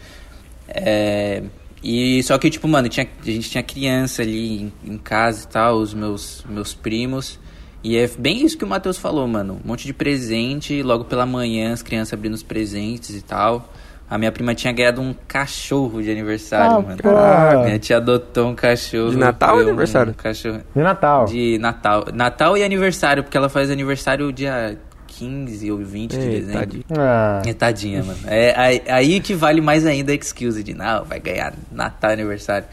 É, 0.68 1.42
e 1.82 2.22
só 2.22 2.38
que, 2.38 2.50
tipo, 2.50 2.68
mano, 2.68 2.88
tinha, 2.88 3.06
a 3.20 3.30
gente 3.30 3.50
tinha 3.50 3.62
criança 3.62 4.22
ali 4.22 4.62
em, 4.62 4.72
em 4.92 4.98
casa 4.98 5.44
e 5.44 5.48
tal, 5.48 5.76
os 5.78 5.94
meus, 5.94 6.44
meus 6.48 6.74
primos. 6.74 7.38
E 7.82 7.96
é 7.96 8.06
bem 8.06 8.44
isso 8.44 8.58
que 8.58 8.64
o 8.64 8.68
Matheus 8.68 8.98
falou, 8.98 9.26
mano. 9.26 9.58
Um 9.64 9.68
monte 9.68 9.86
de 9.86 9.94
presente, 9.94 10.82
logo 10.82 11.04
pela 11.04 11.24
manhã 11.24 11.72
as 11.72 11.82
crianças 11.82 12.12
abrindo 12.12 12.34
os 12.34 12.42
presentes 12.42 13.16
e 13.16 13.22
tal. 13.22 13.72
A 14.10 14.18
minha 14.18 14.32
prima 14.32 14.54
tinha 14.56 14.72
ganhado 14.72 15.00
um 15.00 15.14
cachorro 15.28 16.02
de 16.02 16.10
aniversário, 16.10 16.78
Ah, 16.78 16.80
mano. 16.80 16.96
porra. 16.96 17.62
Minha 17.64 17.78
tia 17.78 17.98
adotou 17.98 18.48
um 18.48 18.54
cachorro. 18.56 19.10
De 19.10 19.16
Natal 19.16 19.50
ou 19.50 19.56
deu 19.58 19.66
um 19.66 19.68
aniversário? 19.70 20.12
cachorro. 20.14 20.60
De 20.74 20.82
Natal. 20.82 21.24
De 21.26 21.58
Natal. 21.58 22.06
Natal 22.12 22.56
e 22.58 22.64
aniversário, 22.64 23.22
porque 23.22 23.36
ela 23.36 23.48
faz 23.48 23.70
aniversário 23.70 24.32
dia 24.32 24.76
15 25.06 25.70
ou 25.70 25.78
20 25.78 26.10
de 26.10 26.18
Ei, 26.18 26.28
dezembro. 26.40 26.58
tadinho. 26.60 26.84
Ah, 26.98 27.42
É 27.46 27.52
tadinha, 27.54 28.02
mano. 28.02 28.18
É 28.26 28.52
aí, 28.58 28.82
aí 28.88 29.20
que 29.20 29.32
vale 29.34 29.60
mais 29.60 29.86
ainda 29.86 30.10
a 30.10 30.14
excuse 30.16 30.62
de 30.64 30.74
não, 30.74 31.04
vai 31.04 31.20
ganhar 31.20 31.54
Natal 31.70 32.10
e 32.10 32.14
aniversário. 32.14 32.66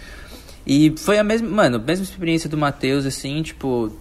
E 0.66 0.94
foi 0.98 1.20
a 1.20 1.24
mesma, 1.24 1.48
mano, 1.48 1.80
mesma 1.80 2.04
experiência 2.04 2.50
do 2.50 2.58
Matheus, 2.58 3.06
assim, 3.06 3.42
tipo, 3.44 3.92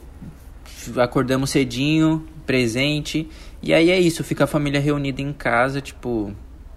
acordamos 0.97 1.51
cedinho, 1.51 2.27
presente, 2.47 3.29
e 3.63 3.73
aí 3.75 3.91
é 3.91 3.99
isso, 4.01 4.23
fica 4.25 4.45
a 4.45 4.47
família 4.47 4.81
reunida 4.81 5.21
em 5.21 5.33
casa, 5.33 5.81
tipo, 5.81 6.33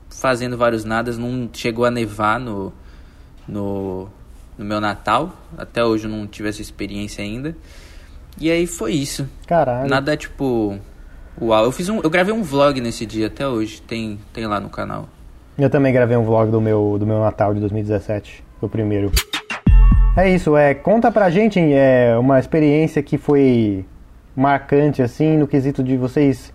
fazendo 0.10 0.58
vários 0.58 0.84
nadas, 0.84 1.17
não 1.17 1.50
chegou 1.54 1.86
a 1.86 1.91
nevar 1.91 2.39
no, 2.39 2.74
no, 3.48 4.10
no 4.58 4.65
meu 4.65 4.82
Natal, 4.82 5.34
até 5.58 5.84
hoje 5.84 6.06
eu 6.06 6.12
não 6.12 6.28
tive 6.28 6.50
essa 6.50 6.62
experiência 6.62 7.24
ainda. 7.24 7.56
E 8.39 8.50
aí 8.50 8.65
foi 8.65 8.93
isso. 8.93 9.28
caralho. 9.45 9.89
Nada 9.89 10.15
tipo. 10.15 10.78
Uau, 11.41 11.65
eu 11.65 11.72
fiz 11.72 11.89
um. 11.89 12.00
Eu 12.02 12.10
gravei 12.10 12.34
um 12.34 12.43
vlog 12.43 12.80
nesse 12.80 13.06
dia 13.06 13.28
até 13.28 13.48
hoje. 13.48 13.82
Tem, 13.82 14.19
tem 14.34 14.45
lá 14.45 14.60
no 14.60 14.69
canal. 14.69 15.08
Eu 15.58 15.69
também 15.69 15.91
gravei 15.91 16.15
um 16.15 16.24
vlog 16.24 16.50
do 16.50 16.62
meu, 16.62 16.95
do 16.98 17.06
meu 17.06 17.19
Natal 17.19 17.54
de 17.54 17.60
2017, 17.60 18.43
o 18.62 18.69
primeiro. 18.69 19.12
É 20.15 20.30
isso, 20.30 20.56
é, 20.56 20.74
conta 20.74 21.12
pra 21.12 21.30
gente 21.30 21.60
é, 21.60 22.17
uma 22.17 22.39
experiência 22.39 23.04
que 23.04 23.17
foi 23.17 23.86
marcante, 24.36 25.02
assim, 25.02 25.38
no 25.38 25.48
quesito 25.48 25.84
de 25.84 25.98
vocês 25.98 26.54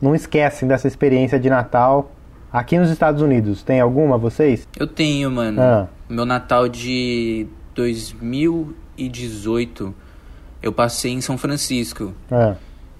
não 0.00 0.14
esquecem 0.14 0.68
dessa 0.68 0.86
experiência 0.86 1.40
de 1.40 1.48
Natal 1.48 2.12
aqui 2.54 2.78
nos 2.78 2.88
Estados 2.88 3.20
Unidos. 3.20 3.62
Tem 3.64 3.80
alguma, 3.80 4.16
vocês? 4.16 4.66
Eu 4.78 4.86
tenho, 4.86 5.28
mano. 5.30 5.60
Ah. 5.60 5.88
Meu 6.08 6.24
Natal 6.24 6.68
de 6.68 7.46
2018. 7.74 9.92
Eu 10.62 10.72
passei 10.72 11.12
em 11.12 11.20
São 11.20 11.36
Francisco. 11.36 12.14
Ah, 12.30 12.54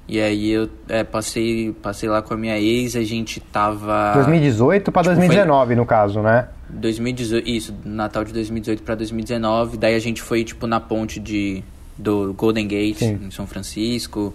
E 0.07 0.21
aí 0.21 0.51
eu 0.51 0.69
é, 0.89 1.03
passei, 1.05 1.73
passei 1.81 2.09
lá 2.09 2.21
com 2.21 2.35
a 2.35 2.37
minha 2.37 2.59
ex, 2.59 2.97
a 2.97 3.03
gente 3.03 3.41
tava. 3.41 4.13
2018 4.15 4.93
pra 4.93 5.03
tipo, 5.03 5.15
2019, 5.15 5.77
no 5.77 5.87
caso, 5.87 6.21
né? 6.21 6.49
2018, 6.69 7.49
isso, 7.49 7.75
Natal 7.85 8.25
de 8.25 8.33
2018 8.33 8.83
pra 8.83 8.95
2019. 8.97 9.79
Daí 9.79 9.95
a 9.95 9.99
gente 9.99 10.21
foi, 10.21 10.45
tipo, 10.45 10.67
na 10.67 10.81
ponte 10.81 11.21
de, 11.21 11.63
do 11.97 12.35
Golden 12.35 12.67
Gate, 12.67 12.99
Sim. 12.99 13.21
em 13.23 13.31
São 13.31 13.47
Francisco. 13.47 14.35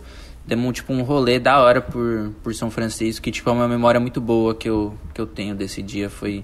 Demos, 0.50 0.74
tipo, 0.74 0.92
um 0.92 1.04
rolê 1.04 1.40
da 1.40 1.60
hora 1.62 1.80
por, 1.82 2.32
por 2.44 2.54
São 2.56 2.72
Francisco, 2.72 3.24
que, 3.24 3.32
tipo, 3.32 3.50
é 3.50 3.54
uma 3.54 3.68
memória 3.68 4.00
muito 4.00 4.20
boa 4.20 4.56
que 4.56 4.68
eu, 4.70 4.94
que 5.14 5.22
eu 5.22 5.28
tenho 5.28 5.54
desse 5.56 5.82
dia. 5.82 6.10
Foi, 6.10 6.44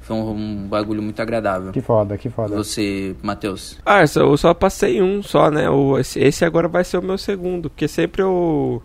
foi 0.00 0.16
um, 0.16 0.30
um 0.30 0.66
bagulho 0.66 1.02
muito 1.02 1.20
agradável. 1.20 1.70
Que 1.70 1.80
foda, 1.82 2.16
que 2.16 2.30
foda. 2.30 2.56
Você, 2.56 3.14
Matheus? 3.22 3.78
Ah, 3.84 4.06
só- 4.06 4.20
eu 4.22 4.36
só 4.36 4.54
passei 4.54 5.02
um 5.02 5.22
só, 5.22 5.50
né? 5.50 5.68
O, 5.68 5.98
esse, 5.98 6.18
esse 6.20 6.44
agora 6.44 6.68
vai 6.68 6.82
ser 6.84 6.98
o 6.98 7.02
meu 7.02 7.18
segundo, 7.18 7.68
porque 7.68 7.86
sempre 7.86 8.22
eu, 8.22 8.82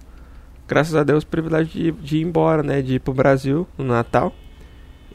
graças 0.67 0.93
a 0.95 1.03
Deus, 1.03 1.23
privilégio 1.23 1.71
de, 1.71 1.91
de 1.93 2.17
ir 2.17 2.21
embora, 2.23 2.61
né? 2.61 2.81
De 2.81 2.95
ir 2.95 2.99
pro 2.99 3.13
Brasil 3.13 3.65
no 3.77 3.85
Natal. 3.85 4.33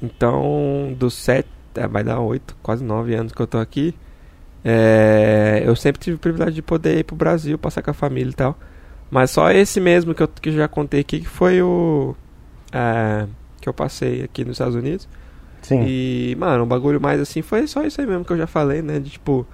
Então, 0.03 0.95
dos 0.99 1.15
sete, 1.15 1.49
é, 1.75 1.87
vai 1.87 2.03
dar 2.05 2.21
oito, 2.21 2.57
quase 2.63 2.85
nove 2.85 3.15
anos 3.15 3.33
que 3.33 3.41
eu 3.41 3.47
tô 3.47 3.59
aqui. 3.59 3.95
é, 4.65 5.63
eu 5.65 5.77
sempre 5.77 6.01
tive 6.01 6.17
o 6.17 6.19
privilégio 6.19 6.55
de 6.55 6.63
poder 6.63 6.99
ir 6.99 7.05
pro 7.05 7.17
Brasil, 7.17 7.59
passar 7.59 7.83
com 7.83 7.91
a 7.91 7.95
família 7.95 8.31
e 8.31 8.35
tal. 8.35 8.59
Mas 9.11 9.31
só 9.31 9.51
esse 9.51 9.81
mesmo 9.81 10.15
que 10.15 10.23
eu 10.23 10.29
que 10.29 10.51
já 10.51 10.67
contei 10.69 11.01
aqui, 11.01 11.21
que 11.21 11.29
foi 11.29 11.63
o. 11.63 12.15
é, 12.73 13.27
que 13.61 13.69
eu 13.69 13.73
passei 13.73 14.23
aqui 14.23 14.45
nos 14.45 14.55
Estados 14.55 14.75
Unidos. 14.75 15.09
Sim. 15.63 15.83
E, 15.87 16.37
mano, 16.39 16.65
o 16.65 16.67
bagulho 16.67 17.01
mais 17.01 17.19
assim 17.19 17.41
foi 17.41 17.67
só 17.67 17.83
isso 17.83 18.01
aí 18.01 18.07
mesmo 18.07 18.25
que 18.25 18.33
eu 18.33 18.37
já 18.37 18.47
falei, 18.47 18.83
né? 18.83 18.99
De 18.99 19.09
tipo, 19.09 19.47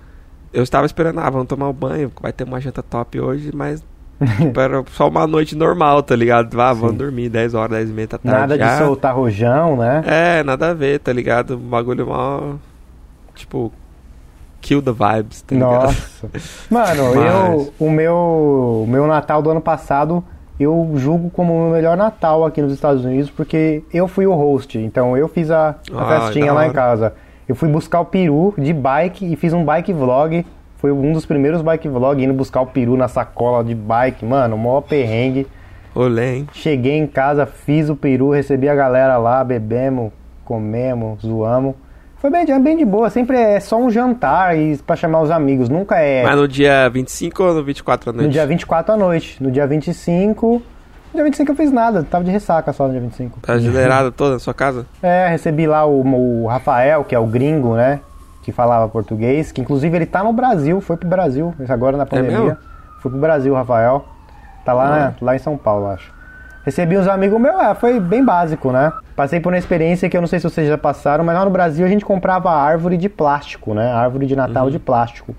eu 0.52 0.62
estava 0.62 0.84
esperando, 0.84 1.20
ah, 1.20 1.30
vamos 1.30 1.46
tomar 1.46 1.68
um 1.68 1.72
banho, 1.72 2.10
vai 2.20 2.32
ter 2.32 2.42
uma 2.42 2.60
janta 2.60 2.82
top 2.82 3.20
hoje, 3.20 3.52
mas 3.54 3.84
tipo, 4.38 4.58
era 4.60 4.84
só 4.90 5.08
uma 5.08 5.26
noite 5.26 5.54
normal, 5.54 6.02
tá 6.02 6.16
ligado? 6.16 6.60
Ah, 6.60 6.72
vamos 6.72 6.92
Sim. 6.92 6.98
dormir 6.98 7.28
10 7.28 7.54
horas, 7.54 7.78
10 7.78 7.90
e 7.90 7.92
meia 7.92 8.08
da 8.08 8.18
tarde. 8.18 8.40
Nada 8.40 8.58
de 8.58 8.84
soltar 8.84 9.14
rojão, 9.14 9.76
né? 9.76 10.02
É, 10.04 10.42
nada 10.42 10.70
a 10.70 10.74
ver, 10.74 10.98
tá 10.98 11.12
ligado? 11.12 11.54
O 11.54 11.58
bagulho 11.58 12.06
mal. 12.08 12.58
Tipo, 13.36 13.72
kill 14.60 14.82
the 14.82 14.92
vibes, 14.92 15.42
tá 15.42 15.54
ligado? 15.54 15.82
Nossa. 15.84 16.30
Mano, 16.70 17.14
Mas- 17.14 17.34
eu 17.34 17.72
o 17.78 17.90
meu 17.90 18.14
o 18.84 18.86
meu 18.88 19.06
Natal 19.06 19.40
do 19.42 19.50
ano 19.50 19.60
passado 19.60 20.22
eu 20.58 20.92
julgo 20.96 21.30
como 21.30 21.54
o 21.54 21.62
meu 21.64 21.72
melhor 21.72 21.96
Natal 21.96 22.44
aqui 22.44 22.60
nos 22.60 22.72
Estados 22.72 23.02
Unidos 23.04 23.30
porque 23.30 23.82
eu 23.92 24.06
fui 24.06 24.26
o 24.26 24.34
host, 24.34 24.78
então 24.78 25.16
eu 25.16 25.26
fiz 25.26 25.50
a, 25.50 25.70
a 25.92 26.02
Ah, 26.16 26.20
festinha 26.20 26.52
lá 26.52 26.66
em 26.66 26.72
casa. 26.72 27.14
Eu 27.48 27.54
fui 27.56 27.68
buscar 27.68 28.00
o 28.00 28.04
peru 28.04 28.54
de 28.58 28.72
bike 28.72 29.32
e 29.32 29.34
fiz 29.36 29.52
um 29.52 29.64
bike 29.64 29.92
vlog. 29.92 30.44
Foi 30.76 30.92
um 30.92 31.12
dos 31.12 31.26
primeiros 31.26 31.62
bike 31.62 31.88
vlog 31.88 32.22
indo 32.22 32.32
buscar 32.34 32.60
o 32.60 32.66
peru 32.66 32.96
na 32.96 33.08
sacola 33.08 33.64
de 33.64 33.74
bike, 33.74 34.24
mano, 34.24 34.56
maior 34.58 34.82
perrengue. 34.82 35.46
Olê, 35.94 36.36
hein? 36.36 36.46
Cheguei 36.52 36.96
em 36.96 37.06
casa, 37.06 37.46
fiz 37.46 37.88
o 37.88 37.96
peru, 37.96 38.30
recebi 38.30 38.68
a 38.68 38.74
galera 38.74 39.16
lá, 39.16 39.42
bebemos, 39.42 40.12
comemos, 40.44 41.22
zoamos. 41.22 41.74
Foi 42.20 42.28
bem, 42.28 42.44
bem 42.61 42.76
de 42.76 42.85
boa, 42.85 43.09
sempre 43.09 43.38
é 43.38 43.59
só 43.61 43.78
um 43.78 43.90
jantar 43.90 44.54
e 44.56 44.76
pra 44.76 44.94
chamar 44.94 45.22
os 45.22 45.30
amigos, 45.30 45.70
nunca 45.70 45.96
é. 45.98 46.22
Mas 46.22 46.37
no 46.37 46.46
dia 46.46 46.87
25 46.90 47.42
ou 47.42 47.54
no 47.54 47.64
24 47.64 48.11
à 48.11 48.12
noite? 48.12 48.26
No 48.26 48.30
dia 48.30 48.46
24 48.46 48.92
à 48.92 48.96
noite. 48.96 49.42
No 49.42 49.50
dia 49.50 49.66
25. 49.66 50.46
No 50.52 50.62
dia 51.14 51.24
25 51.24 51.50
eu 51.52 51.56
fiz 51.56 51.72
nada, 51.72 52.02
tava 52.04 52.22
de 52.22 52.30
ressaca 52.30 52.74
só 52.74 52.85
no 52.85 52.92
dia 52.92 53.00
25. 53.00 53.40
Tá 53.40 53.59
generada 53.59 54.12
toda 54.12 54.35
na 54.35 54.38
sua 54.38 54.52
casa? 54.52 54.85
É, 55.02 55.28
recebi 55.28 55.66
lá 55.66 55.87
o, 55.87 56.42
o 56.42 56.46
Rafael, 56.46 57.04
que 57.04 57.14
é 57.14 57.18
o 57.18 57.26
gringo, 57.26 57.74
né? 57.74 58.00
Que 58.42 58.52
falava 58.52 58.87
português, 58.87 59.50
que 59.50 59.62
inclusive 59.62 59.96
ele 59.96 60.06
tá 60.06 60.22
no 60.22 60.33
Brasil, 60.33 60.78
foi 60.83 60.98
pro 60.98 61.09
Brasil, 61.09 61.54
agora 61.68 61.96
na 61.96 62.04
pandemia. 62.04 62.38
mesmo? 62.38 62.56
foi 63.00 63.11
pro 63.11 63.20
Brasil, 63.20 63.54
Rafael. 63.54 64.04
Tá 64.62 64.74
lá, 64.74 64.85
Ah. 64.88 64.96
né, 65.09 65.14
lá 65.22 65.35
em 65.35 65.38
São 65.38 65.56
Paulo, 65.56 65.87
acho. 65.87 66.12
Recebi 66.66 66.98
uns 66.98 67.09
amigos 67.09 67.40
meus, 67.40 67.59
é, 67.59 67.74
foi 67.74 67.98
bem 67.98 68.22
básico, 68.22 68.70
né? 68.70 68.92
Passei 69.20 69.38
por 69.38 69.52
uma 69.52 69.59
experiência 69.59 70.09
que 70.09 70.16
eu 70.16 70.20
não 70.22 70.26
sei 70.26 70.38
se 70.40 70.48
vocês 70.48 70.66
já 70.66 70.78
passaram, 70.78 71.22
mas 71.22 71.37
lá 71.37 71.44
no 71.44 71.50
Brasil 71.50 71.85
a 71.85 71.88
gente 71.90 72.06
comprava 72.06 72.50
árvore 72.50 72.96
de 72.96 73.06
plástico, 73.06 73.74
né? 73.74 73.92
Árvore 73.92 74.24
de 74.24 74.35
Natal 74.35 74.70
de 74.70 74.78
plástico. 74.78 75.37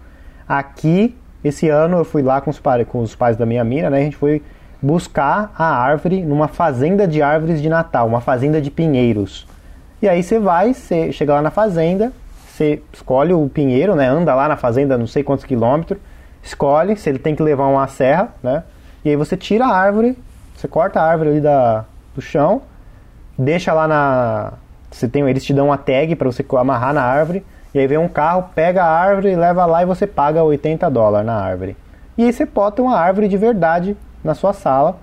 Aqui, 0.48 1.18
esse 1.44 1.68
ano, 1.68 1.98
eu 1.98 2.06
fui 2.06 2.22
lá 2.22 2.40
com 2.42 2.52
os, 2.52 2.62
com 2.88 3.00
os 3.00 3.16
pais 3.16 3.38
da 3.38 3.44
minha 3.44 3.64
mina, 3.64 3.90
né? 3.90 3.98
A 3.98 4.04
gente 4.04 4.18
foi 4.18 4.44
buscar 4.80 5.52
a 5.58 5.66
árvore 5.66 6.24
numa 6.24 6.48
fazenda 6.48 7.08
de 7.08 7.24
árvores 7.24 7.60
de 7.60 7.68
Natal, 7.70 8.06
uma 8.06 8.22
fazenda 8.22 8.62
de 8.62 8.70
pinheiros. 8.70 9.48
E 10.00 10.08
aí 10.08 10.22
você 10.22 10.38
vai, 10.38 10.76
você 10.76 11.12
chega 11.12 11.34
lá 11.34 11.42
na 11.42 11.50
fazenda, 11.50 12.14
você 12.46 12.84
escolhe 12.94 13.34
o 13.34 13.50
pinheiro, 13.50 13.96
né? 13.96 14.08
Anda 14.08 14.36
lá 14.36 14.48
na 14.48 14.58
fazenda 14.58 14.96
não 14.96 15.08
sei 15.08 15.24
quantos 15.24 15.44
quilômetros, 15.44 16.00
escolhe 16.44 16.96
se 16.96 17.10
ele 17.10 17.18
tem 17.18 17.34
que 17.36 17.42
levar 17.42 17.66
uma 17.66 17.88
serra, 17.88 18.30
né? 18.44 18.62
E 19.04 19.10
aí 19.10 19.16
você 19.16 19.36
tira 19.36 19.66
a 19.66 19.76
árvore, 19.76 20.16
você 20.56 20.68
corta 20.68 21.02
a 21.02 21.04
árvore 21.04 21.32
ali 21.32 21.42
da, 21.42 21.84
do 22.14 22.22
chão, 22.22 22.62
deixa 23.42 23.74
lá 23.74 23.88
na. 23.88 24.54
Você 24.90 25.08
tem, 25.08 25.28
eles 25.30 25.44
te 25.44 25.54
dão 25.54 25.68
uma 25.68 25.78
tag 25.78 26.16
para 26.16 26.30
você 26.32 26.46
amarrar 26.60 26.94
na 26.94 27.02
árvore, 27.02 27.46
e 27.74 27.80
aí 27.80 27.88
vem 27.88 27.98
um 27.98 28.08
carro, 28.08 28.50
pega 28.54 28.84
a 28.84 28.90
árvore, 28.90 29.36
leva 29.36 29.66
lá 29.66 29.82
e 29.84 29.86
você 29.86 30.06
paga 30.06 30.44
80 30.44 30.90
dólares 30.90 31.26
na 31.26 31.36
árvore. 31.36 31.78
E 32.18 32.26
aí 32.26 32.34
você 32.34 32.46
bota 32.46 32.82
uma 32.82 32.98
árvore 32.98 33.28
de 33.28 33.38
verdade 33.38 33.96
na 34.24 34.34
sua 34.34 34.52
sala. 34.54 34.98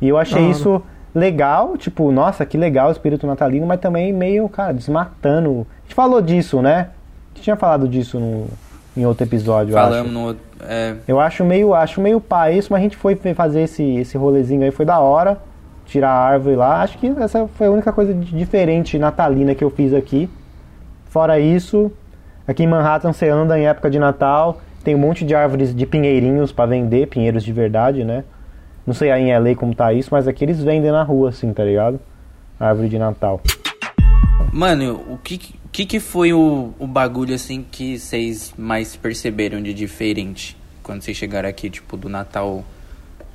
E 0.00 0.08
eu 0.08 0.16
achei 0.16 0.42
hora. 0.42 0.50
isso 0.50 0.82
legal, 1.14 1.76
tipo, 1.76 2.10
nossa, 2.10 2.44
que 2.44 2.56
legal 2.56 2.88
o 2.88 2.92
espírito 2.92 3.26
natalino, 3.26 3.66
mas 3.66 3.80
também 3.80 4.12
meio, 4.12 4.48
cara, 4.48 4.72
desmatando. 4.72 5.66
A 5.80 5.82
gente 5.82 5.94
falou 5.94 6.20
disso, 6.20 6.60
né? 6.60 6.90
A 7.32 7.36
gente 7.36 7.44
tinha 7.44 7.56
falado 7.56 7.86
disso 7.86 8.18
no, 8.18 8.46
em 8.96 9.04
outro 9.04 9.24
episódio, 9.24 9.72
eu 9.72 9.78
acho. 9.78 9.88
Falamos 9.88 10.12
no 10.12 10.24
outro. 10.24 10.42
É, 10.60 10.94
Eu 11.06 11.20
acho 11.20 11.44
meio, 11.44 11.74
acho 11.74 12.00
meio 12.00 12.20
pá 12.20 12.50
isso, 12.50 12.72
mas 12.72 12.80
a 12.80 12.82
gente 12.82 12.96
foi 12.96 13.14
fazer 13.34 13.62
esse, 13.62 13.82
esse 13.96 14.16
rolezinho 14.16 14.62
aí, 14.62 14.70
foi 14.70 14.86
da 14.86 14.98
hora. 14.98 15.38
Tirar 15.86 16.10
a 16.10 16.28
árvore 16.28 16.56
lá. 16.56 16.82
Acho 16.82 16.98
que 16.98 17.06
essa 17.06 17.46
foi 17.54 17.66
a 17.66 17.70
única 17.70 17.92
coisa 17.92 18.12
diferente 18.12 18.98
natalina 18.98 19.54
que 19.54 19.64
eu 19.64 19.70
fiz 19.70 19.94
aqui. 19.94 20.28
Fora 21.06 21.38
isso, 21.38 21.90
aqui 22.46 22.64
em 22.64 22.66
Manhattan 22.66 23.12
você 23.12 23.28
anda 23.28 23.58
em 23.58 23.66
época 23.66 23.88
de 23.88 23.98
Natal, 23.98 24.60
tem 24.84 24.94
um 24.94 24.98
monte 24.98 25.24
de 25.24 25.34
árvores 25.34 25.74
de 25.74 25.86
pinheirinhos 25.86 26.52
pra 26.52 26.66
vender, 26.66 27.08
pinheiros 27.08 27.42
de 27.42 27.52
verdade, 27.52 28.04
né? 28.04 28.24
Não 28.86 28.94
sei 28.94 29.10
aí 29.10 29.22
em 29.22 29.36
LA 29.36 29.54
como 29.54 29.74
tá 29.74 29.92
isso, 29.92 30.10
mas 30.12 30.28
aqui 30.28 30.44
eles 30.44 30.62
vendem 30.62 30.90
na 30.90 31.02
rua 31.02 31.30
assim, 31.30 31.52
tá 31.52 31.64
ligado? 31.64 31.98
Árvore 32.58 32.88
de 32.88 32.98
Natal. 32.98 33.40
Mano, 34.52 35.04
o 35.08 35.18
que, 35.18 35.38
que, 35.72 35.86
que 35.86 36.00
foi 36.00 36.32
o, 36.32 36.72
o 36.78 36.86
bagulho 36.86 37.34
assim 37.34 37.64
que 37.68 37.98
vocês 37.98 38.54
mais 38.56 38.94
perceberam 38.94 39.62
de 39.62 39.74
diferente 39.74 40.56
quando 40.82 41.02
vocês 41.02 41.16
chegaram 41.16 41.48
aqui, 41.48 41.68
tipo, 41.68 41.96
do 41.96 42.08
Natal 42.08 42.64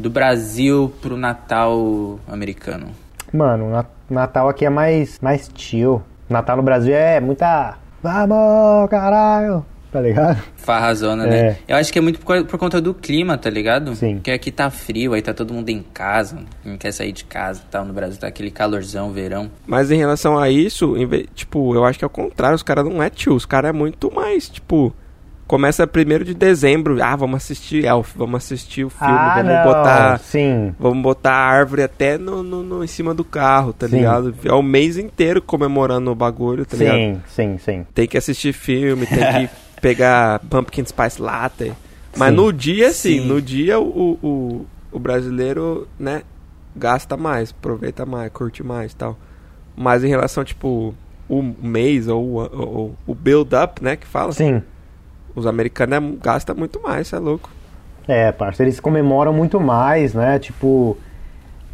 do 0.01 0.09
Brasil 0.09 0.91
pro 1.01 1.15
Natal 1.15 2.19
americano? 2.27 2.87
Mano, 3.33 3.69
na- 3.69 3.85
Natal 4.09 4.49
aqui 4.49 4.65
é 4.65 4.69
mais, 4.69 5.17
mais 5.21 5.49
chill. 5.55 6.01
Natal 6.29 6.57
no 6.57 6.63
Brasil 6.63 6.93
é 6.93 7.19
muita. 7.19 7.77
Vamos, 8.03 8.89
caralho! 8.89 9.65
Tá 9.91 9.99
ligado? 9.99 10.41
Farrazona, 10.55 11.25
É. 11.27 11.29
né? 11.29 11.57
Eu 11.67 11.75
acho 11.75 11.91
que 11.91 11.99
é 11.99 12.01
muito 12.01 12.19
por, 12.21 12.45
por 12.45 12.57
conta 12.57 12.79
do 12.79 12.93
clima, 12.93 13.37
tá 13.37 13.49
ligado? 13.49 13.93
Sim. 13.93 14.15
Porque 14.15 14.31
aqui 14.31 14.49
tá 14.49 14.69
frio, 14.69 15.13
aí 15.13 15.21
tá 15.21 15.33
todo 15.33 15.53
mundo 15.53 15.67
em 15.69 15.83
casa, 15.93 16.37
não 16.63 16.77
quer 16.77 16.93
sair 16.93 17.11
de 17.11 17.25
casa 17.25 17.61
e 17.61 17.69
tal. 17.69 17.83
No 17.83 17.91
Brasil 17.93 18.17
tá 18.17 18.27
aquele 18.27 18.51
calorzão, 18.51 19.11
verão. 19.11 19.51
Mas 19.67 19.91
em 19.91 19.97
relação 19.97 20.37
a 20.39 20.49
isso, 20.49 20.93
vez- 21.07 21.27
tipo, 21.35 21.75
eu 21.75 21.83
acho 21.83 21.99
que 21.99 22.05
é 22.05 22.07
o 22.07 22.09
contrário, 22.09 22.55
os 22.55 22.63
caras 22.63 22.85
não 22.85 23.03
é 23.03 23.09
tio, 23.09 23.33
os 23.35 23.45
caras 23.45 23.69
é 23.69 23.73
muito 23.73 24.09
mais, 24.13 24.47
tipo, 24.47 24.93
começa 25.51 25.85
primeiro 25.85 26.23
de 26.23 26.33
dezembro, 26.33 27.03
ah, 27.03 27.13
vamos 27.13 27.35
assistir 27.43 27.83
Elf, 27.83 28.13
vamos 28.15 28.37
assistir 28.41 28.85
o 28.85 28.89
filme, 28.89 29.13
ah, 29.13 29.33
vamos 29.35 29.51
não. 29.53 29.63
botar, 29.65 30.17
Sim. 30.19 30.73
vamos 30.79 31.03
botar 31.03 31.33
a 31.33 31.45
árvore 31.45 31.83
até 31.83 32.17
no, 32.17 32.41
no- 32.41 32.63
no- 32.63 32.81
em 32.85 32.87
cima 32.87 33.13
do 33.13 33.25
carro, 33.25 33.73
tá 33.73 33.85
Sim. 33.85 33.97
ligado? 33.97 34.33
É 34.45 34.53
o 34.53 34.63
mês 34.63 34.97
inteiro 34.97 35.41
comemorando 35.41 36.09
o 36.09 36.15
bagulho, 36.15 36.65
tá 36.65 36.77
ligado? 36.77 36.95
sim, 36.95 37.21
sim, 37.27 37.57
sim. 37.57 37.85
Tem 37.93 38.07
que 38.07 38.17
assistir 38.17 38.53
filme, 38.53 39.05
tem 39.05 39.17
que 39.47 39.53
pegar 39.81 40.39
Pumpkin 40.49 40.85
Spice 40.85 41.21
Latte. 41.21 41.73
Mas 42.15 42.29
Sim. 42.29 42.35
no 42.37 42.53
dia, 42.53 42.91
sim, 42.93 43.19
Sim. 43.19 43.27
no 43.27 43.41
dia 43.41 43.77
o, 43.77 44.17
o, 44.23 44.65
o 44.89 44.99
brasileiro, 44.99 45.85
né, 45.99 46.21
gasta 46.73 47.17
mais, 47.17 47.51
aproveita 47.51 48.05
mais, 48.05 48.31
curte 48.31 48.63
mais 48.63 48.93
e 48.93 48.95
tal. 48.95 49.17
Mas 49.75 50.01
em 50.01 50.07
relação, 50.07 50.45
tipo, 50.45 50.95
o 51.27 51.41
mês 51.61 52.07
ou, 52.07 52.23
o- 52.23 52.49
ou 52.57 52.95
o 53.05 53.13
build-up, 53.13 53.83
né, 53.83 53.97
que 53.97 54.07
fala, 54.07 54.31
Sim. 54.31 54.61
Os 55.35 55.45
americanos 55.47 55.97
é- 55.97 56.15
gastam 56.23 56.55
muito 56.55 56.81
mais, 56.81 57.07
você 57.07 57.15
é 57.15 57.19
louco. 57.19 57.49
É, 58.07 58.31
parça, 58.31 58.63
eles 58.63 58.79
comemoram 58.79 59.31
muito 59.33 59.59
mais, 59.59 60.13
né? 60.13 60.39
Tipo, 60.39 60.97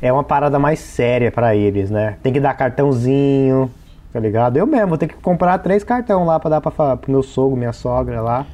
é 0.01 0.11
uma 0.11 0.23
parada 0.23 0.59
mais 0.59 0.79
séria 0.79 1.31
pra 1.31 1.55
eles, 1.55 1.89
né? 1.89 2.17
Tem 2.21 2.31
que 2.33 2.39
dar 2.39 2.53
cartãozinho, 2.53 3.71
tá 4.13 4.19
ligado? 4.19 4.57
Eu 4.57 4.67
mesmo 4.67 4.87
vou 4.89 4.97
ter 4.97 5.07
que 5.07 5.15
comprar 5.15 5.57
três 5.59 5.83
cartão 5.83 6.25
lá 6.25 6.39
pra 6.39 6.49
dar 6.49 6.61
pra, 6.61 6.97
pro 6.97 7.11
meu 7.11 7.23
sogro, 7.23 7.55
minha 7.57 7.73
sogra 7.73 8.21
lá. 8.21 8.45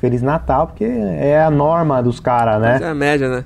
Feliz 0.00 0.20
Natal, 0.22 0.66
porque 0.66 0.84
é 0.84 1.40
a 1.42 1.50
norma 1.50 2.02
dos 2.02 2.20
caras, 2.20 2.60
Mas 2.60 2.80
né? 2.80 2.86
é 2.86 2.90
a 2.90 2.94
média, 2.94 3.28
né? 3.28 3.44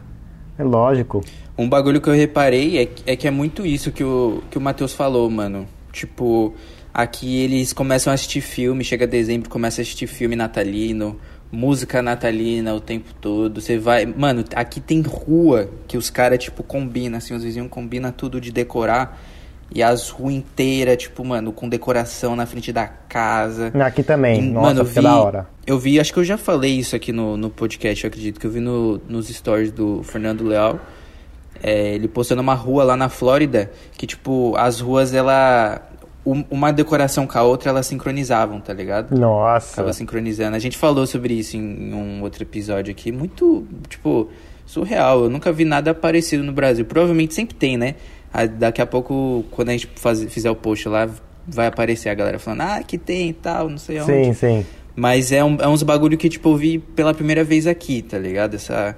É 0.58 0.64
lógico. 0.64 1.22
Um 1.56 1.68
bagulho 1.68 2.00
que 2.00 2.08
eu 2.08 2.14
reparei 2.14 2.78
é, 2.78 2.86
que- 2.86 3.02
é 3.10 3.16
que 3.16 3.28
é 3.28 3.30
muito 3.30 3.64
isso 3.64 3.92
que 3.92 4.02
o, 4.04 4.42
que 4.50 4.58
o 4.58 4.60
Matheus 4.60 4.92
falou, 4.92 5.28
mano. 5.30 5.66
Tipo, 5.92 6.52
aqui 6.98 7.44
eles 7.44 7.72
começam 7.72 8.10
a 8.10 8.14
assistir 8.14 8.40
filme, 8.40 8.82
chega 8.82 9.06
dezembro, 9.06 9.48
começa 9.48 9.80
a 9.80 9.82
assistir 9.82 10.08
filme 10.08 10.34
natalino, 10.34 11.16
música 11.52 12.02
natalina 12.02 12.74
o 12.74 12.80
tempo 12.80 13.14
todo. 13.20 13.60
Você 13.60 13.78
vai. 13.78 14.04
Mano, 14.04 14.44
aqui 14.52 14.80
tem 14.80 15.00
rua 15.02 15.70
que 15.86 15.96
os 15.96 16.10
caras, 16.10 16.40
tipo, 16.40 16.64
combinam, 16.64 17.18
assim, 17.18 17.34
os 17.34 17.44
vizinhos 17.44 17.68
combinam 17.70 18.10
tudo 18.10 18.40
de 18.40 18.50
decorar. 18.50 19.16
E 19.72 19.82
as 19.82 20.08
ruas 20.08 20.34
inteiras, 20.34 20.96
tipo, 20.96 21.22
mano, 21.24 21.52
com 21.52 21.68
decoração 21.68 22.34
na 22.34 22.46
frente 22.46 22.72
da 22.72 22.86
casa. 22.86 23.70
Aqui 23.84 24.02
também. 24.02 24.40
E, 24.40 24.42
Nossa, 24.50 24.66
mano, 24.68 24.84
vi, 24.84 25.02
da 25.02 25.16
hora. 25.16 25.46
Eu 25.66 25.78
vi, 25.78 26.00
acho 26.00 26.12
que 26.12 26.18
eu 26.18 26.24
já 26.24 26.38
falei 26.38 26.78
isso 26.78 26.96
aqui 26.96 27.12
no, 27.12 27.36
no 27.36 27.50
podcast, 27.50 28.02
eu 28.02 28.08
acredito, 28.08 28.40
que 28.40 28.46
eu 28.46 28.50
vi 28.50 28.60
no, 28.60 28.98
nos 29.06 29.28
stories 29.28 29.70
do 29.70 30.02
Fernando 30.02 30.42
Leal. 30.42 30.80
É, 31.62 31.94
ele 31.94 32.08
postando 32.08 32.40
uma 32.40 32.54
rua 32.54 32.82
lá 32.82 32.96
na 32.96 33.10
Flórida, 33.10 33.70
que, 33.96 34.06
tipo, 34.06 34.56
as 34.56 34.80
ruas, 34.80 35.12
ela... 35.12 35.87
um- 36.32 36.44
Uma 36.50 36.72
decoração 36.72 37.26
com 37.26 37.38
a 37.38 37.42
outra, 37.42 37.70
elas 37.70 37.86
sincronizavam, 37.86 38.60
tá 38.60 38.72
ligado? 38.72 39.18
Nossa. 39.18 39.76
Tava 39.76 39.92
sincronizando. 39.92 40.56
A 40.56 40.58
gente 40.58 40.76
falou 40.76 41.06
sobre 41.06 41.34
isso 41.34 41.56
em, 41.56 41.92
um 41.94 42.22
outro 42.22 42.42
episódio 42.42 42.90
aqui. 42.90 43.10
Muito, 43.12 43.66
tipo, 43.88 44.28
surreal. 44.66 45.24
Eu 45.24 45.30
nunca 45.30 45.50
vi 45.52 45.64
nada 45.64 45.94
parecido 45.94 46.42
no 46.42 46.52
Brasil. 46.52 46.84
Provavelmente 46.84 47.34
sempre 47.34 47.54
tem, 47.54 47.76
né? 47.76 47.94
Daqui 48.58 48.82
a 48.82 48.86
pouco, 48.86 49.44
quando 49.50 49.70
a 49.70 49.72
gente 49.72 49.88
faz- 49.96 50.22
fizer 50.24 50.50
o 50.50 50.54
post 50.56 50.88
lá, 50.88 51.08
vai 51.46 51.66
aparecer 51.66 52.10
a 52.10 52.14
galera 52.14 52.38
falando, 52.38 52.60
ah, 52.60 52.82
que 52.86 52.98
tem 52.98 53.30
e 53.30 53.32
tal, 53.32 53.70
não 53.70 53.78
sei 53.78 53.98
aonde. 53.98 54.12
Sim, 54.26 54.32
sim. 54.34 54.66
Mas 54.94 55.32
é, 55.32 55.42
um, 55.42 55.56
é 55.60 55.66
uns 55.68 55.82
bagulho 55.82 56.18
que, 56.18 56.28
tipo, 56.28 56.50
eu 56.50 56.56
vi 56.56 56.78
pela 56.78 57.14
primeira 57.14 57.42
vez 57.42 57.66
aqui, 57.66 58.02
tá 58.02 58.18
ligado? 58.18 58.54
Essa, 58.56 58.94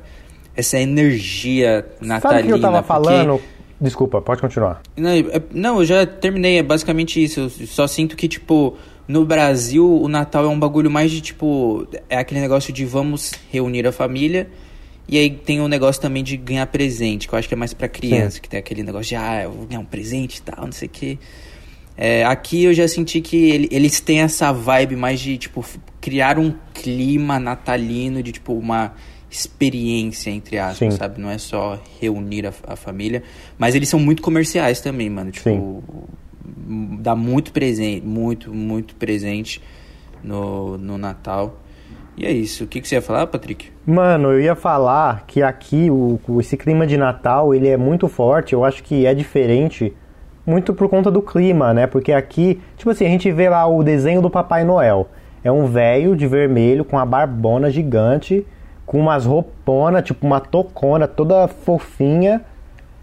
essa 0.56 0.78
energia 0.80 1.86
natalina. 2.00 2.20
Sabe 2.20 2.42
o 2.42 2.46
que 2.46 2.52
eu 2.52 2.60
tava 2.60 2.82
porque- 2.82 3.04
falando? 3.08 3.40
Desculpa, 3.80 4.20
pode 4.20 4.40
continuar. 4.40 4.82
Não, 4.96 5.10
é- 5.10 5.42
não, 5.52 5.78
eu 5.80 5.84
já 5.86 6.04
terminei, 6.06 6.58
é 6.58 6.62
basicamente 6.62 7.22
isso. 7.22 7.40
Eu 7.40 7.48
só 7.66 7.86
sinto 7.86 8.14
que, 8.16 8.28
tipo, 8.28 8.76
no 9.08 9.24
Brasil 9.24 9.86
o 9.90 10.06
Natal 10.06 10.44
é 10.44 10.48
um 10.48 10.58
bagulho 10.58 10.90
mais 10.90 11.10
de, 11.10 11.20
tipo, 11.20 11.86
é 12.08 12.18
aquele 12.18 12.40
negócio 12.40 12.72
de 12.72 12.84
vamos 12.84 13.32
reunir 13.50 13.86
a 13.86 13.92
família. 13.92 14.48
E 15.08 15.18
aí 15.18 15.30
tem 15.30 15.60
o 15.60 15.66
negócio 15.66 16.00
também 16.00 16.22
de 16.22 16.36
ganhar 16.36 16.66
presente, 16.66 17.26
que 17.26 17.34
eu 17.34 17.38
acho 17.38 17.48
que 17.48 17.54
é 17.54 17.56
mais 17.56 17.72
pra 17.74 17.88
criança, 17.88 18.38
que 18.38 18.48
tem 18.48 18.60
aquele 18.60 18.82
negócio 18.82 19.08
de, 19.08 19.16
ah, 19.16 19.42
eu 19.44 19.50
vou 19.50 19.66
ganhar 19.66 19.80
um 19.80 19.84
presente 19.84 20.36
e 20.36 20.42
tal, 20.42 20.64
não 20.66 20.72
sei 20.72 20.86
o 20.86 20.90
quê. 20.90 21.18
É, 21.96 22.24
aqui 22.24 22.64
eu 22.64 22.72
já 22.72 22.86
senti 22.86 23.20
que 23.20 23.36
ele- 23.50 23.68
eles 23.72 23.98
têm 24.00 24.20
essa 24.20 24.52
vibe 24.52 24.94
mais 24.96 25.18
de, 25.20 25.36
tipo, 25.36 25.64
criar 26.00 26.38
um 26.38 26.54
clima 26.72 27.40
natalino, 27.40 28.22
de, 28.22 28.32
tipo, 28.32 28.52
uma 28.54 28.92
experiência, 29.30 30.30
entre 30.30 30.58
aspas, 30.58 30.94
Sim. 30.94 30.98
sabe? 30.98 31.20
Não 31.20 31.30
é 31.30 31.38
só 31.38 31.78
reunir 32.00 32.46
a, 32.46 32.52
a 32.66 32.76
família. 32.76 33.22
Mas 33.56 33.74
eles 33.74 33.88
são 33.88 34.00
muito 34.00 34.22
comerciais 34.22 34.80
também, 34.80 35.08
mano. 35.08 35.30
Tipo, 35.30 35.48
Sim. 35.48 35.82
dá 36.98 37.14
muito 37.14 37.52
presente, 37.52 38.04
muito, 38.04 38.52
muito 38.52 38.94
presente 38.96 39.62
no, 40.22 40.76
no 40.76 40.98
Natal. 40.98 41.60
E 42.16 42.26
é 42.26 42.32
isso. 42.32 42.64
O 42.64 42.66
que, 42.66 42.80
que 42.80 42.88
você 42.88 42.96
ia 42.96 43.02
falar, 43.02 43.26
Patrick? 43.28 43.70
Mano, 43.86 44.32
eu 44.32 44.40
ia 44.40 44.54
falar 44.54 45.24
que 45.26 45.42
aqui 45.42 45.90
o, 45.90 46.18
esse 46.40 46.56
clima 46.56 46.86
de 46.86 46.96
Natal 46.96 47.54
ele 47.54 47.68
é 47.68 47.76
muito 47.76 48.08
forte. 48.08 48.52
Eu 48.52 48.64
acho 48.64 48.82
que 48.82 49.06
é 49.06 49.14
diferente 49.14 49.94
muito 50.44 50.74
por 50.74 50.88
conta 50.88 51.10
do 51.10 51.22
clima, 51.22 51.72
né? 51.72 51.86
Porque 51.86 52.12
aqui, 52.12 52.60
tipo 52.76 52.90
assim, 52.90 53.06
a 53.06 53.08
gente 53.08 53.30
vê 53.30 53.48
lá 53.48 53.66
o 53.66 53.82
desenho 53.82 54.20
do 54.20 54.28
Papai 54.28 54.64
Noel. 54.64 55.08
É 55.44 55.50
um 55.50 55.66
velho 55.66 56.16
de 56.16 56.26
vermelho 56.26 56.84
com 56.84 56.96
uma 56.96 57.06
barbona 57.06 57.70
gigante, 57.70 58.44
com 58.90 58.98
umas 58.98 59.24
rouponas, 59.24 60.02
tipo 60.02 60.26
uma 60.26 60.40
tocona 60.40 61.06
toda 61.06 61.46
fofinha. 61.46 62.40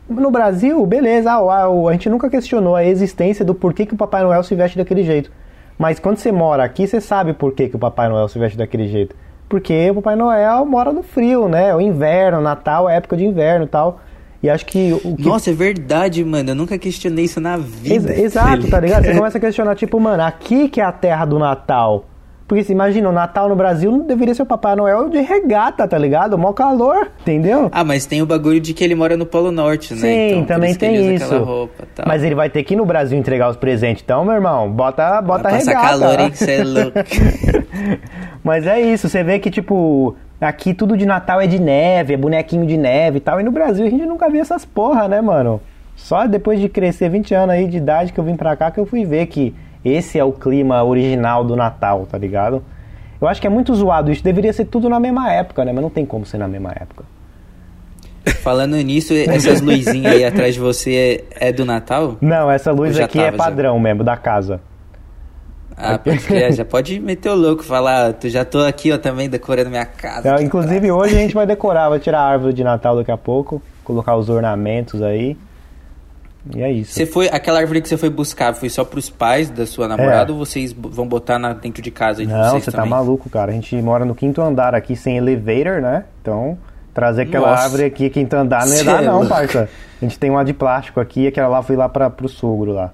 No 0.09 0.29
Brasil, 0.29 0.85
beleza, 0.85 1.31
a 1.31 1.91
gente 1.93 2.09
nunca 2.09 2.29
questionou 2.29 2.75
a 2.75 2.83
existência 2.83 3.45
do 3.45 3.55
porquê 3.55 3.85
que 3.85 3.93
o 3.93 3.97
Papai 3.97 4.21
Noel 4.21 4.43
se 4.43 4.53
veste 4.53 4.77
daquele 4.77 5.01
jeito. 5.01 5.31
Mas 5.79 5.97
quando 5.97 6.17
você 6.17 6.29
mora 6.29 6.61
aqui, 6.61 6.85
você 6.85 6.99
sabe 6.99 7.31
por 7.31 7.53
que, 7.53 7.69
que 7.69 7.77
o 7.77 7.79
Papai 7.79 8.09
Noel 8.09 8.27
se 8.27 8.37
veste 8.37 8.57
daquele 8.57 8.89
jeito. 8.89 9.15
Porque 9.47 9.89
o 9.89 9.95
Papai 9.95 10.17
Noel 10.17 10.65
mora 10.65 10.91
no 10.91 11.01
frio, 11.01 11.47
né? 11.47 11.73
O 11.73 11.79
inverno, 11.79 12.41
Natal 12.41 12.89
época 12.89 13.15
de 13.15 13.25
inverno 13.25 13.63
e 13.63 13.69
tal. 13.69 14.01
E 14.43 14.49
acho 14.49 14.65
que 14.65 14.91
o 15.05 15.15
que... 15.15 15.23
Nossa, 15.23 15.51
é 15.51 15.53
verdade, 15.53 16.21
mano. 16.25 16.49
Eu 16.49 16.55
nunca 16.55 16.77
questionei 16.77 17.23
isso 17.23 17.39
na 17.39 17.55
vida. 17.55 18.11
Ex 18.11 18.35
exato, 18.35 18.67
tá 18.69 18.81
ligado? 18.81 19.05
Você 19.05 19.15
começa 19.15 19.37
a 19.37 19.41
questionar, 19.41 19.73
tipo, 19.75 19.97
mano, 20.01 20.21
aqui 20.21 20.67
que 20.67 20.81
é 20.81 20.83
a 20.83 20.91
terra 20.91 21.23
do 21.23 21.39
Natal. 21.39 22.03
Porque 22.47 22.63
se 22.63 22.71
imagina, 22.71 23.09
o 23.09 23.11
Natal 23.11 23.49
no 23.49 23.55
Brasil 23.57 23.91
não 23.91 23.99
deveria 23.99 24.33
ser 24.33 24.43
o 24.43 24.45
Papai 24.45 24.73
Noel 24.73 25.09
de 25.09 25.19
regata, 25.19 25.85
tá 25.85 25.97
ligado? 25.97 26.37
Mó 26.37 26.53
calor, 26.53 27.11
entendeu? 27.21 27.67
Ah, 27.73 27.83
mas 27.83 28.05
tem 28.05 28.21
o 28.21 28.25
bagulho 28.25 28.61
de 28.61 28.73
que 28.73 28.83
ele 28.83 28.95
mora 28.95 29.17
no 29.17 29.25
Polo 29.25 29.51
Norte, 29.51 29.93
né? 29.93 29.99
Sim, 29.99 30.31
então, 30.31 30.55
também 30.55 30.69
isso 30.69 30.79
tem 30.79 31.15
isso. 31.15 31.37
Roupa, 31.37 31.83
mas 32.05 32.23
ele 32.23 32.35
vai 32.35 32.49
ter 32.49 32.63
que 32.63 32.73
ir 32.73 32.77
no 32.77 32.85
Brasil 32.85 33.19
entregar 33.19 33.49
os 33.49 33.57
presentes. 33.57 34.01
Então, 34.01 34.23
meu 34.23 34.35
irmão, 34.35 34.71
bota, 34.71 35.21
bota 35.21 35.49
vai 35.49 35.59
regata. 35.59 35.87
calor, 35.87 36.19
hein, 36.21 36.31
que 36.31 36.37
você 36.37 36.53
é 36.53 36.63
louco. 36.63 36.99
mas 38.41 38.65
é 38.65 38.79
isso, 38.79 39.09
você 39.09 39.21
vê 39.23 39.39
que, 39.39 39.51
tipo, 39.51 40.15
aqui 40.39 40.73
tudo 40.73 40.95
de 40.95 41.05
Natal 41.05 41.41
é 41.41 41.47
de 41.47 41.59
neve, 41.59 42.13
é 42.13 42.17
bonequinho 42.17 42.65
de 42.65 42.77
neve 42.77 43.17
e 43.17 43.21
tal. 43.21 43.41
E 43.41 43.43
no 43.43 43.51
Brasil 43.51 43.85
a 43.85 43.89
gente 43.89 44.05
nunca 44.05 44.29
viu 44.29 44.39
essas 44.39 44.63
porra, 44.63 45.09
né, 45.09 45.19
mano? 45.19 45.59
Só 45.97 46.25
depois 46.25 46.61
de 46.61 46.69
crescer 46.69 47.09
20 47.09 47.33
anos 47.33 47.55
aí 47.55 47.67
de 47.67 47.75
idade 47.75 48.13
que 48.13 48.19
eu 48.19 48.23
vim 48.23 48.37
pra 48.37 48.55
cá 48.55 48.71
que 48.71 48.79
eu 48.79 48.85
fui 48.85 49.03
ver 49.03 49.25
que 49.25 49.53
esse 49.87 50.19
é 50.19 50.23
o 50.23 50.31
clima 50.31 50.83
original 50.83 51.43
do 51.43 51.55
Natal, 51.55 52.05
tá 52.09 52.17
ligado? 52.17 52.63
Eu 53.19 53.27
acho 53.27 53.41
que 53.41 53.47
é 53.47 53.49
muito 53.49 53.73
zoado 53.73 54.11
isso. 54.11 54.23
Deveria 54.23 54.53
ser 54.53 54.65
tudo 54.65 54.89
na 54.89 54.99
mesma 54.99 55.31
época, 55.31 55.65
né? 55.65 55.73
Mas 55.73 55.81
não 55.81 55.89
tem 55.89 56.05
como 56.05 56.25
ser 56.25 56.37
na 56.37 56.47
mesma 56.47 56.71
época. 56.71 57.03
Falando 58.41 58.75
nisso, 58.77 59.13
essas 59.13 59.61
luzinhas 59.61 60.13
aí 60.13 60.23
atrás 60.23 60.53
de 60.53 60.59
você 60.59 61.25
é, 61.39 61.49
é 61.49 61.51
do 61.51 61.65
Natal? 61.65 62.17
Não, 62.21 62.51
essa 62.51 62.71
luz 62.71 62.99
aqui 62.99 63.19
é 63.19 63.31
padrão 63.31 63.75
já? 63.75 63.81
mesmo, 63.81 64.03
da 64.03 64.17
casa. 64.17 64.59
Ah, 65.75 65.97
pode 65.99 66.19
crer, 66.19 66.53
já 66.53 66.65
pode 66.65 66.99
meter 66.99 67.29
o 67.29 67.35
louco, 67.35 67.63
falar, 67.63 68.11
tu 68.13 68.27
já 68.27 68.43
tô 68.43 68.59
aqui, 68.59 68.91
ó, 68.91 68.97
também 68.97 69.29
decorando 69.29 69.69
minha 69.69 69.85
casa. 69.85 70.31
Não, 70.31 70.41
inclusive 70.41 70.91
hoje 70.91 71.15
a 71.15 71.19
gente 71.19 71.35
vai 71.35 71.45
decorar, 71.45 71.89
vai 71.89 71.99
tirar 71.99 72.21
a 72.21 72.25
árvore 72.25 72.51
de 72.53 72.63
Natal 72.63 72.95
daqui 72.95 73.11
a 73.11 73.17
pouco, 73.17 73.61
colocar 73.83 74.15
os 74.15 74.27
ornamentos 74.27 75.03
aí. 75.03 75.37
E 76.55 76.61
é 76.61 76.71
isso. 76.71 76.93
Você 76.93 77.05
foi, 77.05 77.27
aquela 77.27 77.59
árvore 77.59 77.81
que 77.81 77.89
você 77.89 77.97
foi 77.97 78.09
buscar, 78.09 78.53
foi 78.53 78.69
só 78.69 78.83
pros 78.83 79.09
pais 79.09 79.49
da 79.49 79.65
sua 79.65 79.87
namorada 79.87 80.31
é. 80.31 80.33
ou 80.33 80.39
vocês 80.39 80.73
vão 80.73 81.07
botar 81.07 81.37
na, 81.37 81.53
dentro 81.53 81.81
de 81.81 81.91
casa 81.91 82.25
de 82.25 82.31
Não, 82.31 82.59
você 82.59 82.71
tá 82.71 82.85
maluco, 82.85 83.29
cara. 83.29 83.51
A 83.51 83.55
gente 83.55 83.75
mora 83.81 84.05
no 84.05 84.15
quinto 84.15 84.41
andar 84.41 84.73
aqui 84.75 84.95
sem 84.95 85.17
elevator, 85.17 85.81
né? 85.81 86.05
Então, 86.21 86.57
trazer 86.93 87.23
aquela 87.23 87.51
Nossa. 87.51 87.63
árvore 87.63 87.83
aqui, 87.85 88.09
quinto 88.09 88.35
andar, 88.35 88.65
não 88.65 88.75
ia 88.75 88.83
dar, 88.83 89.03
é 89.03 89.05
não, 89.05 89.27
parça. 89.27 89.69
A 90.01 90.05
gente 90.05 90.17
tem 90.17 90.29
uma 90.29 90.43
de 90.43 90.53
plástico 90.53 90.99
aqui 90.99 91.21
e 91.21 91.27
aquela 91.27 91.47
lá 91.47 91.61
foi 91.61 91.75
lá 91.75 91.89
pra, 91.89 92.09
pro 92.09 92.29
sogro 92.29 92.71
lá. 92.71 92.93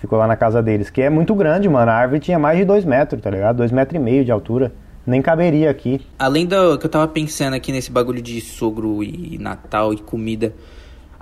Ficou 0.00 0.18
lá 0.18 0.26
na 0.26 0.36
casa 0.36 0.62
deles, 0.62 0.90
que 0.90 1.00
é 1.00 1.08
muito 1.08 1.34
grande, 1.34 1.68
mano. 1.68 1.90
A 1.90 1.94
árvore 1.94 2.20
tinha 2.20 2.38
mais 2.38 2.58
de 2.58 2.64
dois 2.64 2.84
metros, 2.84 3.22
tá 3.22 3.30
ligado? 3.30 3.56
Dois 3.56 3.72
metros 3.72 3.96
e 4.00 4.02
meio 4.02 4.24
de 4.24 4.30
altura. 4.30 4.72
Nem 5.06 5.20
caberia 5.20 5.70
aqui. 5.70 6.00
Além 6.18 6.46
do 6.46 6.78
que 6.78 6.86
eu 6.86 6.90
tava 6.90 7.06
pensando 7.08 7.54
aqui 7.54 7.70
nesse 7.72 7.90
bagulho 7.90 8.22
de 8.22 8.40
sogro 8.40 9.02
e 9.02 9.38
Natal 9.38 9.92
e 9.92 9.98
comida, 9.98 10.52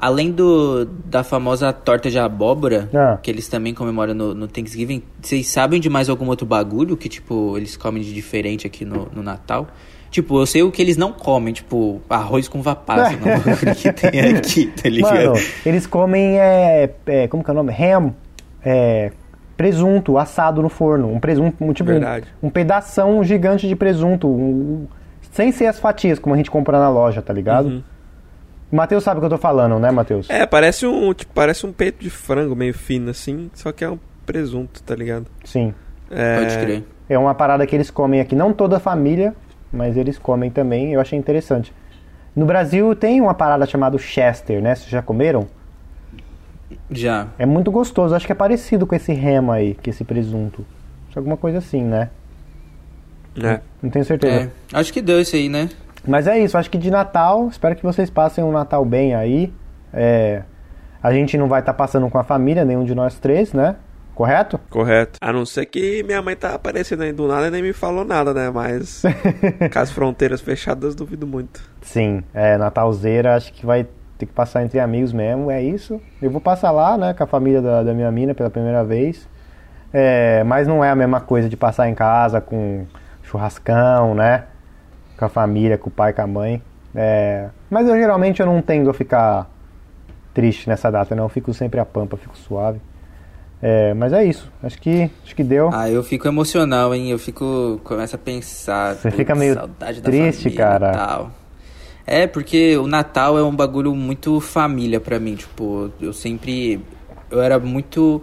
Além 0.03 0.33
do, 0.33 0.85
da 0.85 1.23
famosa 1.23 1.73
torta 1.73 2.11
de 2.11 2.19
abóbora, 2.19 2.91
ah. 2.93 3.19
que 3.23 3.31
eles 3.31 3.47
também 3.47 3.73
comemoram 3.73 4.13
no, 4.13 4.35
no, 4.35 4.49
Thanksgiving, 4.49 5.01
vocês 5.21 5.47
sabem 5.47 5.81
de 5.81 5.89
mais 5.89 6.09
algum 6.09 6.27
outro 6.27 6.45
bagulho 6.45 6.97
que, 6.97 7.09
tipo, 7.09 7.57
eles 7.57 7.77
comem 7.77 8.03
de 8.03 8.13
diferente 8.13 8.67
aqui 8.67 8.85
no, 8.85 9.09
no 9.15 9.23
Natal? 9.23 9.69
Tipo, 10.11 10.41
eu 10.41 10.45
sei 10.45 10.65
o 10.65 10.73
que 10.73 10.83
eles 10.83 10.97
não 10.97 11.13
comem, 11.13 11.55
tipo, 11.55 12.03
arroz 12.11 12.49
com 12.49 12.61
vapaça, 12.61 13.13
não, 13.23 13.75
que 13.75 13.93
tem 13.93 14.37
aqui, 14.37 14.67
tá 14.67 14.89
ligado? 14.89 15.15
Mano, 15.15 15.35
eles 15.65 15.87
comem, 15.87 16.37
é, 16.37 16.91
é, 17.07 17.29
como 17.29 17.45
que 17.45 17.51
é 17.51 17.53
o 17.53 17.57
nome? 17.57 17.73
Ham, 17.73 18.13
é, 18.65 19.13
presunto 19.57 20.19
assado 20.19 20.61
no 20.61 20.69
forno, 20.69 21.13
um 21.13 21.21
presunto, 21.21 21.63
um, 21.63 21.73
tipo, 21.73 21.91
Verdade. 21.91 22.27
um, 22.43 22.49
um 22.49 22.51
pedação 22.51 23.23
gigante 23.23 23.69
de 23.69 23.77
presunto, 23.77 24.27
um, 24.27 24.89
sem 25.31 25.53
ser 25.53 25.67
as 25.67 25.79
fatias, 25.79 26.19
como 26.19 26.35
a 26.35 26.37
gente 26.37 26.51
compra 26.51 26.77
na 26.77 26.91
loja, 26.91 27.23
tá 27.23 27.33
ligado? 27.33 27.69
Uhum. 27.69 27.83
Matheus 28.73 29.05
sabe 29.05 29.19
o 29.19 29.21
que 29.21 29.27
eu 29.27 29.31
tô 29.31 29.39
falando, 29.39 29.79
né, 29.79 29.91
Matheus? 29.91 30.31
É, 30.31 30.47
parece 30.47 30.87
um, 30.87 31.13
tipo, 31.13 31.31
parece 31.35 31.67
um 31.67 31.73
peito 31.73 32.03
de 32.03 32.09
frango 32.09 32.57
meio 32.57 32.73
fino 32.73 33.11
assim, 33.11 33.51
só 33.53 33.71
que 33.71 33.85
é 33.85 33.91
um 33.91 33.99
presunto, 34.25 34.83
tá 34.83 34.95
ligado? 34.95 35.27
Sim. 35.45 35.75
É... 36.11 36.39
Pode 36.39 36.59
crer. 36.59 36.85
É 37.07 37.19
uma 37.19 37.35
parada 37.35 37.67
que 37.67 37.77
eles 37.77 37.91
comem 37.91 38.19
aqui, 38.19 38.35
não 38.35 38.51
toda 38.51 38.79
a 38.79 38.81
família, 38.81 39.35
mas 39.71 39.99
eles 39.99 40.19
comem 40.19 40.51
também, 40.51 40.95
eu 40.95 41.01
achei 41.01 41.19
interessante. 41.19 41.71
No 42.35 42.47
Brasil 42.47 42.97
tem 42.97 43.21
uma 43.21 43.35
parada 43.35 43.67
chamada 43.67 43.99
Chester, 43.99 44.63
né? 44.63 44.75
Vocês 44.75 44.89
já 44.89 45.03
comeram? 45.03 45.47
Já. 46.91 47.29
É 47.39 47.45
muito 47.45 47.71
gostoso, 47.71 48.15
acho 48.15 48.25
que 48.25 48.33
é 48.33 48.35
parecido 48.35 48.87
com 48.87 48.95
esse 48.95 49.13
rema 49.13 49.57
aí, 49.57 49.75
que 49.75 49.91
esse 49.91 50.03
presunto. 50.03 50.65
Alguma 51.15 51.37
coisa 51.37 51.59
assim, 51.59 51.85
né? 51.85 52.09
É. 53.37 53.61
Não 53.83 53.91
tenho 53.91 54.05
certeza. 54.05 54.45
É. 54.45 54.79
Acho 54.79 54.91
que 54.91 55.03
deu 55.03 55.21
isso 55.21 55.37
aí, 55.37 55.51
né? 55.51 55.69
Mas 56.07 56.27
é 56.27 56.39
isso, 56.39 56.59
acho 56.59 56.71
que 56.71 56.79
de 56.79 56.91
Natal, 56.91 57.49
espero 57.49 57.77
que 57.77 57.83
vocês 57.83 58.11
passem 58.11 58.43
um 58.43 58.51
Natal 58.53 58.85
bem 58.85 59.15
aí. 59.15 59.53
É, 59.93 60.43
a 61.03 61.13
gente 61.13 61.37
não 61.39 61.49
vai 61.49 61.61
estar 61.61 61.73
tá 61.73 61.77
passando 61.77 62.09
com 62.09 62.19
a 62.19 62.25
família, 62.25 62.65
nenhum 62.65 62.85
de 62.85 62.95
nós 62.95 63.19
três, 63.19 63.53
né? 63.53 63.77
Correto? 64.15 64.61
Correto. 64.69 65.19
A 65.21 65.33
não 65.33 65.47
ser 65.47 65.67
que 65.67 66.03
minha 66.03 66.21
mãe 66.21 66.37
tá 66.37 66.55
aparecendo 66.55 67.03
aí 67.03 67.13
do 67.13 67.27
nada 67.27 67.49
e 67.49 67.51
nem 67.51 67.63
me 67.63 67.73
falou 67.73 68.05
nada, 68.05 68.35
né? 68.35 68.51
Mas 68.51 69.03
com 69.73 69.79
as 69.79 69.91
fronteiras 69.93 70.41
fechadas, 70.41 70.95
duvido 70.95 71.27
muito. 71.27 71.63
Sim, 71.81 72.23
é, 72.35 72.59
Natalzeira 72.59 73.35
acho 73.35 73.53
que 73.53 73.65
vai 73.65 73.87
ter 74.19 74.27
que 74.27 74.33
passar 74.33 74.63
entre 74.63 74.79
amigos 74.79 75.13
mesmo, 75.13 75.51
é 75.51 75.63
isso. 75.63 76.01
Eu 76.21 76.31
vou 76.31 76.41
passar 76.41 76.71
lá, 76.71 76.97
né, 76.99 77.15
com 77.15 77.25
a 77.25 77.27
família 77.27 77.63
da, 77.63 77.83
da 77.83 77.95
minha 77.95 78.11
mina 78.13 78.35
pela 78.35 78.51
primeira 78.51 78.85
vez. 78.85 79.29
É, 79.93 80.45
mas 80.45 80.67
não 80.67 80.85
é 80.85 80.91
a 80.91 80.95
mesma 80.95 81.21
coisa 81.21 81.49
de 81.49 81.57
passar 81.57 81.89
em 81.89 81.95
casa 81.95 82.41
com 82.41 82.87
churrascão, 83.23 84.15
né? 84.15 84.45
Com 85.23 85.27
a 85.27 85.29
família, 85.29 85.79
com 85.79 85.89
o 85.89 85.93
pai, 85.93 86.13
com 86.13 86.23
a 86.23 86.27
mãe. 86.27 86.63
É, 86.95 87.49
mas 87.71 87.89
eu 87.89 87.97
geralmente 87.97 88.41
eu 88.41 88.47
não 88.47 88.61
tendo 88.61 88.91
a 88.91 88.95
ficar 88.95 89.49
triste 90.35 90.69
nessa 90.69 90.91
data, 90.91 91.15
não. 91.15 91.25
Eu 91.25 91.29
fico 91.29 91.55
sempre 91.55 91.79
a 91.79 91.85
pampa, 91.85 92.17
fico 92.17 92.37
suave. 92.37 92.81
É, 93.63 93.95
mas 93.95 94.13
é 94.13 94.25
isso. 94.25 94.51
Acho 94.61 94.81
que, 94.81 95.09
acho 95.25 95.37
que 95.37 95.45
deu. 95.45 95.71
Ah, 95.73 95.89
eu 95.89 96.03
fico 96.03 96.27
emocional, 96.27 96.93
hein? 96.93 97.11
Eu 97.11 97.19
fico. 97.19 97.81
Começo 97.85 98.17
a 98.17 98.19
pensar. 98.19 98.97
Você 98.97 99.13
fica 99.13 99.35
meio 99.37 99.57
triste, 100.03 100.51
cara. 100.51 100.91
Tal. 100.91 101.31
É, 102.05 102.27
porque 102.27 102.77
o 102.77 102.89
Natal 102.89 103.39
é 103.39 103.43
um 103.45 103.55
bagulho 103.55 103.95
muito 103.95 104.41
família 104.41 104.99
para 104.99 105.21
mim. 105.21 105.37
Tipo, 105.37 105.93
eu 106.01 106.13
sempre. 106.13 106.85
Eu 107.31 107.41
era 107.41 107.61
muito 107.61 108.21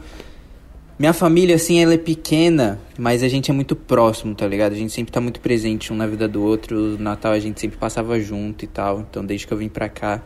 minha 1.00 1.14
família, 1.14 1.56
assim, 1.56 1.82
ela 1.82 1.94
é 1.94 1.98
pequena, 1.98 2.78
mas 2.98 3.24
a 3.24 3.30
gente 3.30 3.50
é 3.50 3.54
muito 3.54 3.74
próximo, 3.74 4.36
tá 4.36 4.46
ligado? 4.46 4.74
A 4.74 4.76
gente 4.76 4.92
sempre 4.92 5.14
tá 5.14 5.22
muito 5.22 5.40
presente 5.40 5.94
um 5.94 5.96
na 5.96 6.06
vida 6.06 6.28
do 6.28 6.44
outro. 6.44 6.76
No 6.76 6.98
Natal 6.98 7.32
a 7.32 7.40
gente 7.40 7.58
sempre 7.58 7.78
passava 7.78 8.20
junto 8.20 8.66
e 8.66 8.68
tal. 8.68 9.00
Então, 9.10 9.26
desde 9.26 9.48
que 9.48 9.54
eu 9.54 9.58
vim 9.58 9.70
pra 9.70 9.88
cá, 9.88 10.22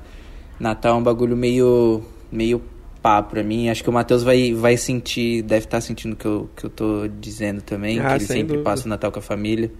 Natal 0.60 0.96
é 0.96 0.98
um 0.98 1.04
bagulho 1.04 1.38
meio, 1.38 2.02
meio 2.32 2.60
pá 3.04 3.22
pra 3.22 3.44
mim. 3.44 3.70
Acho 3.70 3.84
que 3.84 3.90
o 3.90 3.94
Matheus 3.94 4.24
vai, 4.24 4.52
vai 4.52 4.76
sentir, 4.76 5.44
deve 5.44 5.66
estar 5.66 5.78
tá 5.78 5.82
sentindo 5.82 6.14
o 6.14 6.16
que 6.16 6.26
eu, 6.26 6.50
que 6.56 6.66
eu 6.66 6.70
tô 6.72 7.08
dizendo 7.20 7.62
também. 7.62 8.00
Ah, 8.00 8.08
que 8.08 8.14
ele 8.14 8.26
sempre 8.26 8.44
dúvida. 8.44 8.64
passa 8.64 8.88
o 8.88 8.90
Natal 8.90 9.12
com 9.12 9.20
a 9.20 9.22
família. 9.22 9.72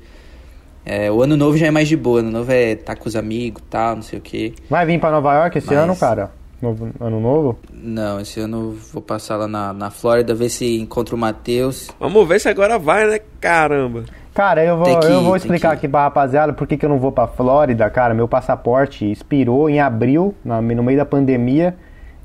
É, 0.86 1.12
o 1.12 1.24
ano 1.24 1.36
novo 1.36 1.58
já 1.58 1.66
é 1.66 1.72
mais 1.72 1.88
de 1.88 1.98
boa. 1.98 2.18
O 2.18 2.20
ano 2.20 2.30
novo 2.30 2.52
é 2.52 2.76
tá 2.76 2.96
com 2.96 3.10
os 3.10 3.16
amigos 3.16 3.64
e 3.66 3.66
tal, 3.66 3.96
não 3.96 4.04
sei 4.04 4.20
o 4.20 4.22
quê. 4.22 4.54
Vai 4.70 4.86
vir 4.86 5.00
pra 5.00 5.10
Nova 5.10 5.34
York 5.34 5.58
esse 5.58 5.66
mas... 5.66 5.78
ano, 5.78 5.96
cara? 5.96 6.43
Novo, 6.64 6.88
ano 6.98 7.20
novo? 7.20 7.60
Não, 7.74 8.22
esse 8.22 8.40
ano 8.40 8.72
vou 8.94 9.02
passar 9.02 9.36
lá 9.36 9.50
na, 9.50 9.74
na 9.74 9.92
Flórida, 9.92 10.34
ver 10.34 10.48
se 10.48 10.80
encontro 10.80 11.18
o 11.18 11.20
Matheus. 11.20 11.92
Vamos 12.00 12.26
ver 12.26 12.40
se 12.40 12.48
agora 12.48 12.80
vai, 12.80 13.06
né? 13.06 13.20
Caramba. 13.42 14.06
Cara, 14.34 14.64
eu 14.64 14.78
vou, 14.78 14.98
que, 14.98 15.06
eu 15.08 15.22
vou 15.22 15.36
explicar 15.36 15.74
aqui 15.74 15.90
pra 15.90 16.04
rapaziada 16.04 16.54
por 16.54 16.66
que, 16.66 16.78
que 16.78 16.86
eu 16.86 16.90
não 16.90 17.00
vou 17.00 17.12
pra 17.12 17.28
Flórida, 17.28 17.90
cara. 17.90 18.14
Meu 18.14 18.30
passaporte 18.30 19.12
expirou 19.12 19.70
em 19.70 19.82
abril, 19.82 20.34
no 20.46 20.82
meio 20.82 20.98
da 20.98 21.06
pandemia. 21.06 21.76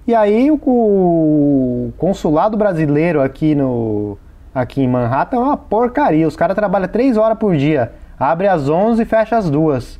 E 0.06 0.14
aí 0.14 0.52
o, 0.52 0.60
o 0.64 1.92
consulado 1.98 2.56
brasileiro 2.56 3.20
aqui 3.20 3.56
no 3.56 4.16
aqui 4.54 4.82
em 4.82 4.88
Manhattan 4.88 5.36
é 5.36 5.40
uma 5.40 5.56
porcaria. 5.56 6.28
Os 6.28 6.36
caras 6.36 6.54
trabalham 6.54 6.86
três 6.86 7.16
horas 7.16 7.36
por 7.36 7.56
dia. 7.56 7.90
Abre 8.16 8.46
às 8.46 8.68
11 8.68 9.02
e 9.02 9.04
fecha 9.04 9.36
às 9.36 9.50
duas 9.50 9.98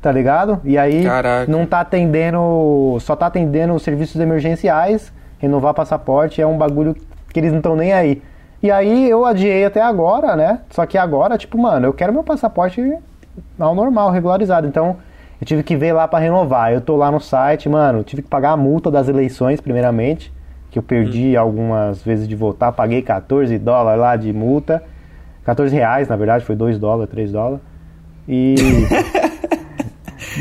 tá 0.00 0.12
ligado? 0.12 0.60
E 0.64 0.78
aí 0.78 1.04
Caraca. 1.04 1.50
não 1.50 1.66
tá 1.66 1.80
atendendo, 1.80 2.96
só 3.00 3.16
tá 3.16 3.26
atendendo 3.26 3.78
serviços 3.78 4.20
emergenciais, 4.20 5.12
renovar 5.38 5.74
passaporte 5.74 6.40
é 6.40 6.46
um 6.46 6.56
bagulho 6.56 6.94
que 7.32 7.40
eles 7.40 7.50
não 7.50 7.58
estão 7.58 7.76
nem 7.76 7.92
aí. 7.92 8.22
E 8.62 8.70
aí 8.70 9.08
eu 9.08 9.24
adiei 9.24 9.64
até 9.64 9.80
agora, 9.80 10.34
né? 10.34 10.60
Só 10.70 10.84
que 10.84 10.98
agora, 10.98 11.38
tipo, 11.38 11.56
mano, 11.58 11.86
eu 11.86 11.92
quero 11.92 12.12
meu 12.12 12.24
passaporte 12.24 12.82
ao 13.58 13.74
normal, 13.74 14.10
regularizado. 14.10 14.66
Então, 14.66 14.96
eu 15.40 15.46
tive 15.46 15.62
que 15.62 15.76
ver 15.76 15.92
lá 15.92 16.08
para 16.08 16.18
renovar. 16.18 16.72
Eu 16.72 16.80
tô 16.80 16.96
lá 16.96 17.10
no 17.10 17.20
site, 17.20 17.68
mano, 17.68 18.02
tive 18.02 18.22
que 18.22 18.28
pagar 18.28 18.50
a 18.52 18.56
multa 18.56 18.90
das 18.90 19.08
eleições, 19.08 19.60
primeiramente. 19.60 20.32
que 20.70 20.78
eu 20.78 20.82
perdi 20.82 21.36
algumas 21.36 22.02
vezes 22.02 22.28
de 22.28 22.36
voltar, 22.36 22.72
paguei 22.72 23.00
14 23.00 23.56
dólares 23.58 24.00
lá 24.00 24.16
de 24.16 24.32
multa. 24.32 24.82
14 25.44 25.74
reais, 25.74 26.08
na 26.08 26.16
verdade, 26.16 26.44
foi 26.44 26.56
2 26.56 26.78
dólares, 26.78 27.10
3 27.10 27.32
dólares. 27.32 27.60
E. 28.28 28.54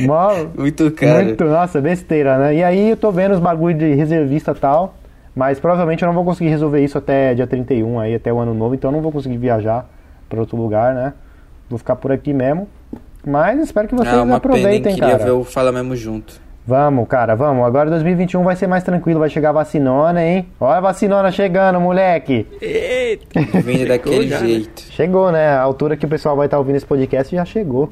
Mó- 0.05 0.45
Muito 0.57 0.91
caro. 0.91 1.23
muito, 1.25 1.45
nossa, 1.45 1.81
besteira, 1.81 2.37
né? 2.37 2.55
E 2.55 2.63
aí 2.63 2.89
eu 2.91 2.97
tô 2.97 3.11
vendo 3.11 3.33
os 3.33 3.39
bagulho 3.39 3.77
de 3.77 3.93
reservista 3.95 4.51
e 4.51 4.55
tal, 4.55 4.95
mas 5.35 5.59
provavelmente 5.59 6.03
eu 6.03 6.07
não 6.07 6.13
vou 6.13 6.23
conseguir 6.25 6.49
resolver 6.49 6.83
isso 6.83 6.97
até 6.97 7.33
dia 7.33 7.47
31 7.47 7.99
aí, 7.99 8.15
até 8.15 8.31
o 8.31 8.39
ano 8.39 8.53
novo, 8.53 8.75
então 8.75 8.89
eu 8.89 8.95
não 8.95 9.01
vou 9.01 9.11
conseguir 9.11 9.37
viajar 9.37 9.89
pra 10.29 10.39
outro 10.39 10.57
lugar, 10.57 10.93
né? 10.93 11.13
Vou 11.69 11.77
ficar 11.77 11.95
por 11.95 12.11
aqui 12.11 12.33
mesmo. 12.33 12.67
Mas 13.25 13.59
espero 13.59 13.87
que 13.87 13.95
vocês 13.95 14.13
Ah, 14.13 14.17
uma 14.17 14.23
pena, 14.25 14.35
aproveitem, 14.37 14.95
Queria 14.95 15.11
cara. 15.11 15.23
ver 15.25 15.31
o 15.31 15.43
Fala 15.43 15.71
Mesmo 15.71 15.95
junto. 15.95 16.39
Vamos, 16.65 17.07
cara, 17.07 17.33
vamos. 17.35 17.65
Agora 17.65 17.89
2021 17.89 18.43
vai 18.43 18.55
ser 18.55 18.67
mais 18.67 18.83
tranquilo, 18.83 19.19
vai 19.21 19.29
chegar 19.29 19.49
a 19.49 19.53
vacinona, 19.53 20.21
hein? 20.21 20.47
Olha 20.59 20.77
a 20.77 20.81
vacinona 20.81 21.31
chegando, 21.31 21.79
moleque! 21.79 22.45
Eita! 22.61 23.39
Vindo 23.61 23.87
daquele 23.87 24.27
já, 24.27 24.39
né? 24.41 24.47
jeito. 24.47 24.81
Chegou, 24.91 25.31
né? 25.31 25.47
A 25.49 25.61
altura 25.61 25.95
que 25.95 26.05
o 26.05 26.09
pessoal 26.09 26.35
vai 26.35 26.47
estar 26.47 26.57
ouvindo 26.57 26.75
esse 26.75 26.85
podcast 26.85 27.33
já 27.35 27.45
chegou. 27.45 27.87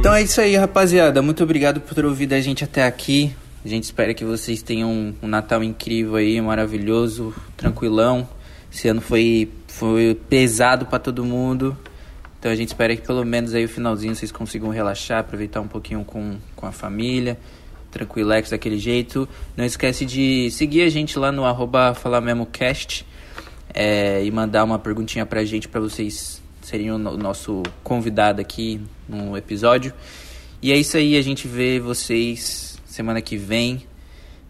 Então 0.00 0.14
é 0.14 0.22
isso 0.22 0.40
aí, 0.40 0.56
rapaziada. 0.56 1.20
Muito 1.20 1.42
obrigado 1.44 1.78
por 1.80 1.94
ter 1.94 2.06
ouvido 2.06 2.32
a 2.32 2.40
gente 2.40 2.64
até 2.64 2.84
aqui. 2.84 3.34
A 3.62 3.68
gente 3.68 3.84
espera 3.84 4.14
que 4.14 4.24
vocês 4.24 4.62
tenham 4.62 5.14
um, 5.22 5.28
Natal 5.28 5.62
incrível 5.62 6.16
aí, 6.16 6.40
maravilhoso, 6.40 7.34
tranquilão. 7.54 8.26
Esse 8.72 8.88
ano 8.88 9.02
foi, 9.02 9.50
foi 9.68 10.18
pesado 10.28 10.86
pra 10.86 10.98
todo 10.98 11.22
mundo. 11.22 11.76
Então 12.38 12.50
a 12.50 12.54
gente 12.54 12.68
espera 12.68 12.96
que 12.96 13.02
pelo 13.06 13.22
menos 13.26 13.54
aí 13.54 13.66
o 13.66 13.68
finalzinho 13.68 14.14
vocês 14.16 14.32
consigam 14.32 14.70
relaxar, 14.70 15.18
aproveitar 15.20 15.60
um 15.60 15.68
pouquinho 15.68 16.02
com, 16.02 16.38
com 16.56 16.66
a 16.66 16.72
família. 16.72 17.38
Tranquilex 17.90 18.50
daquele 18.50 18.78
jeito. 18.78 19.28
Não 19.54 19.64
esquece 19.66 20.06
de 20.06 20.50
seguir 20.50 20.82
a 20.82 20.88
gente 20.88 21.18
lá 21.18 21.30
no 21.30 21.44
arroba 21.44 21.92
FalaMemoCast 21.92 23.04
é, 23.74 24.24
e 24.24 24.30
mandar 24.30 24.64
uma 24.64 24.78
perguntinha 24.78 25.26
pra 25.26 25.44
gente 25.44 25.68
pra 25.68 25.80
vocês 25.80 26.40
serem 26.62 26.90
o 26.90 26.96
no- 26.96 27.18
nosso 27.18 27.62
convidado 27.82 28.40
aqui 28.40 28.80
no 29.10 29.36
episódio. 29.36 29.92
E 30.62 30.72
é 30.72 30.76
isso 30.76 30.96
aí, 30.96 31.16
a 31.16 31.22
gente 31.22 31.48
vê 31.48 31.80
vocês 31.80 32.78
semana 32.86 33.20
que 33.20 33.36
vem. 33.36 33.86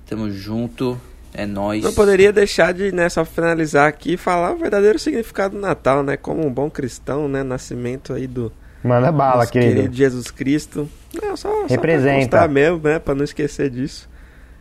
Tamo 0.06 0.30
junto, 0.30 1.00
é 1.32 1.46
nóis. 1.46 1.84
Não 1.84 1.92
poderia 1.92 2.32
deixar 2.32 2.74
de, 2.74 2.92
né, 2.92 3.08
só 3.08 3.24
finalizar 3.24 3.88
aqui 3.88 4.14
e 4.14 4.16
falar 4.16 4.52
o 4.52 4.56
verdadeiro 4.56 4.98
significado 4.98 5.54
do 5.54 5.60
Natal, 5.60 6.02
né? 6.02 6.16
Como 6.16 6.44
um 6.44 6.52
bom 6.52 6.68
cristão, 6.68 7.28
né? 7.28 7.42
Nascimento 7.42 8.12
aí 8.12 8.26
do 8.26 8.52
Manda 8.82 9.12
bala, 9.12 9.40
nosso 9.40 9.52
querido. 9.52 9.94
Jesus 9.94 10.30
Cristo. 10.30 10.88
Não, 11.22 11.36
só, 11.36 11.48
só 11.48 11.66
Representa. 11.68 12.10
Pra 12.10 12.20
constar 12.20 12.48
mesmo, 12.48 12.80
né? 12.82 12.98
Pra 12.98 13.14
não 13.14 13.24
esquecer 13.24 13.70
disso. 13.70 14.08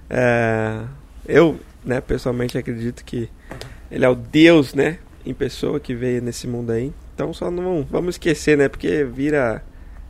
É, 0.10 0.82
eu, 1.28 1.60
né, 1.84 2.02
pessoalmente 2.02 2.58
acredito 2.58 3.04
que 3.04 3.30
ele 3.90 4.06
é 4.06 4.10
o 4.10 4.16
Deus, 4.16 4.74
né? 4.74 5.00
Em 5.26 5.34
pessoa 5.34 5.80
que 5.80 5.96
veio 5.96 6.22
nesse 6.22 6.48
mundo 6.48 6.72
aí. 6.72 6.94
Então 7.16 7.34
só 7.34 7.50
não 7.50 7.86
vamos 7.90 8.16
esquecer, 8.16 8.58
né? 8.58 8.68
Porque 8.68 9.04
vira, 9.04 9.64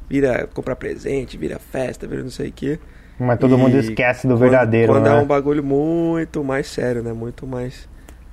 vira 0.10 0.48
comprar 0.54 0.76
presente, 0.76 1.38
vira 1.38 1.60
festa, 1.60 2.08
vira 2.08 2.24
não 2.24 2.30
sei 2.32 2.50
o 2.50 2.52
quê. 2.54 2.80
Mas 3.20 3.38
todo 3.40 3.56
E 3.56 3.58
mundo 3.58 3.78
esquece 3.78 4.26
do 4.28 4.34
quando- 4.34 4.40
verdadeiro, 4.40 4.94
Quando 4.94 5.04
né? 5.10 5.18
é 5.18 5.22
um 5.22 5.26
bagulho 5.26 5.64
muito 5.64 6.44
mais 6.44 6.68
sério, 6.68 7.04
né? 7.04 7.12
Muito 7.14 7.46
mais 7.46 7.88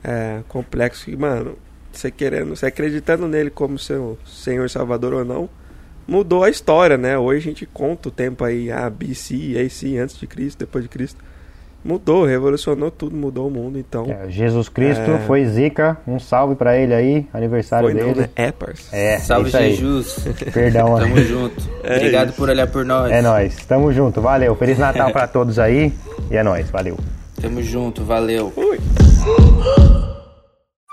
é, 0.04 0.40
complexo. 0.48 1.10
E, 1.10 1.16
mano, 1.16 1.56
você 1.92 2.10
querendo, 2.10 2.54
você 2.54 2.66
acreditando 2.66 3.26
nele 3.26 3.50
como 3.50 3.78
seu 3.78 4.16
Senhor 4.24 4.70
Salvador 4.70 5.12
ou 5.14 5.24
não, 5.24 5.48
mudou 6.06 6.44
a 6.44 6.48
história, 6.50 6.96
né? 6.96 7.18
Hoje 7.18 7.38
a 7.38 7.42
gente 7.50 7.66
conta 7.66 8.08
o 8.08 8.12
tempo 8.12 8.44
aí, 8.44 8.70
ah, 8.70 8.88
BC, 8.88 9.56
AC, 9.58 9.98
antes 9.98 10.16
de 10.16 10.26
Cristo, 10.28 10.60
depois 10.60 10.84
de 10.84 10.88
Cristo. 10.88 11.18
Mudou, 11.86 12.24
revolucionou 12.24 12.90
tudo, 12.90 13.14
mudou 13.16 13.46
o 13.46 13.50
mundo, 13.50 13.78
então. 13.78 14.06
É, 14.08 14.28
Jesus 14.28 14.68
Cristo 14.68 15.08
É. 15.08 15.18
foi 15.20 15.44
zica. 15.46 15.96
Um 16.06 16.18
salve 16.18 16.56
pra 16.56 16.76
ele 16.76 16.92
aí, 16.92 17.26
aniversário 17.32 17.88
Foi 17.90 17.98
não, 18.00 18.08
dele. 18.08 18.20
né? 18.22 18.28
É, 18.34 18.50
parça. 18.50 18.94
É, 18.96 19.18
Salve. 19.18 19.50
Jesus. 19.50 20.26
Perdão, 20.52 20.96
Tamo 20.98 21.16
junto. 21.18 21.62
É 21.84 21.96
Obrigado 21.98 22.28
isso. 22.30 22.36
por 22.38 22.48
olhar 22.48 22.66
por 22.66 22.84
nós. 22.84 23.12
é 23.12 23.22
nóis. 23.22 23.54
Tamo 23.66 23.92
junto, 23.92 24.20
valeu. 24.20 24.56
Feliz 24.56 24.76
Natal 24.78 25.12
pra 25.12 25.28
todos 25.28 25.58
aí. 25.60 25.92
E 26.28 26.36
é 26.36 26.42
nóis, 26.42 26.68
valeu. 26.70 26.96
Tamo 27.40 27.62
junto, 27.62 28.02
valeu. 28.04 28.52
Ui. 28.56 28.80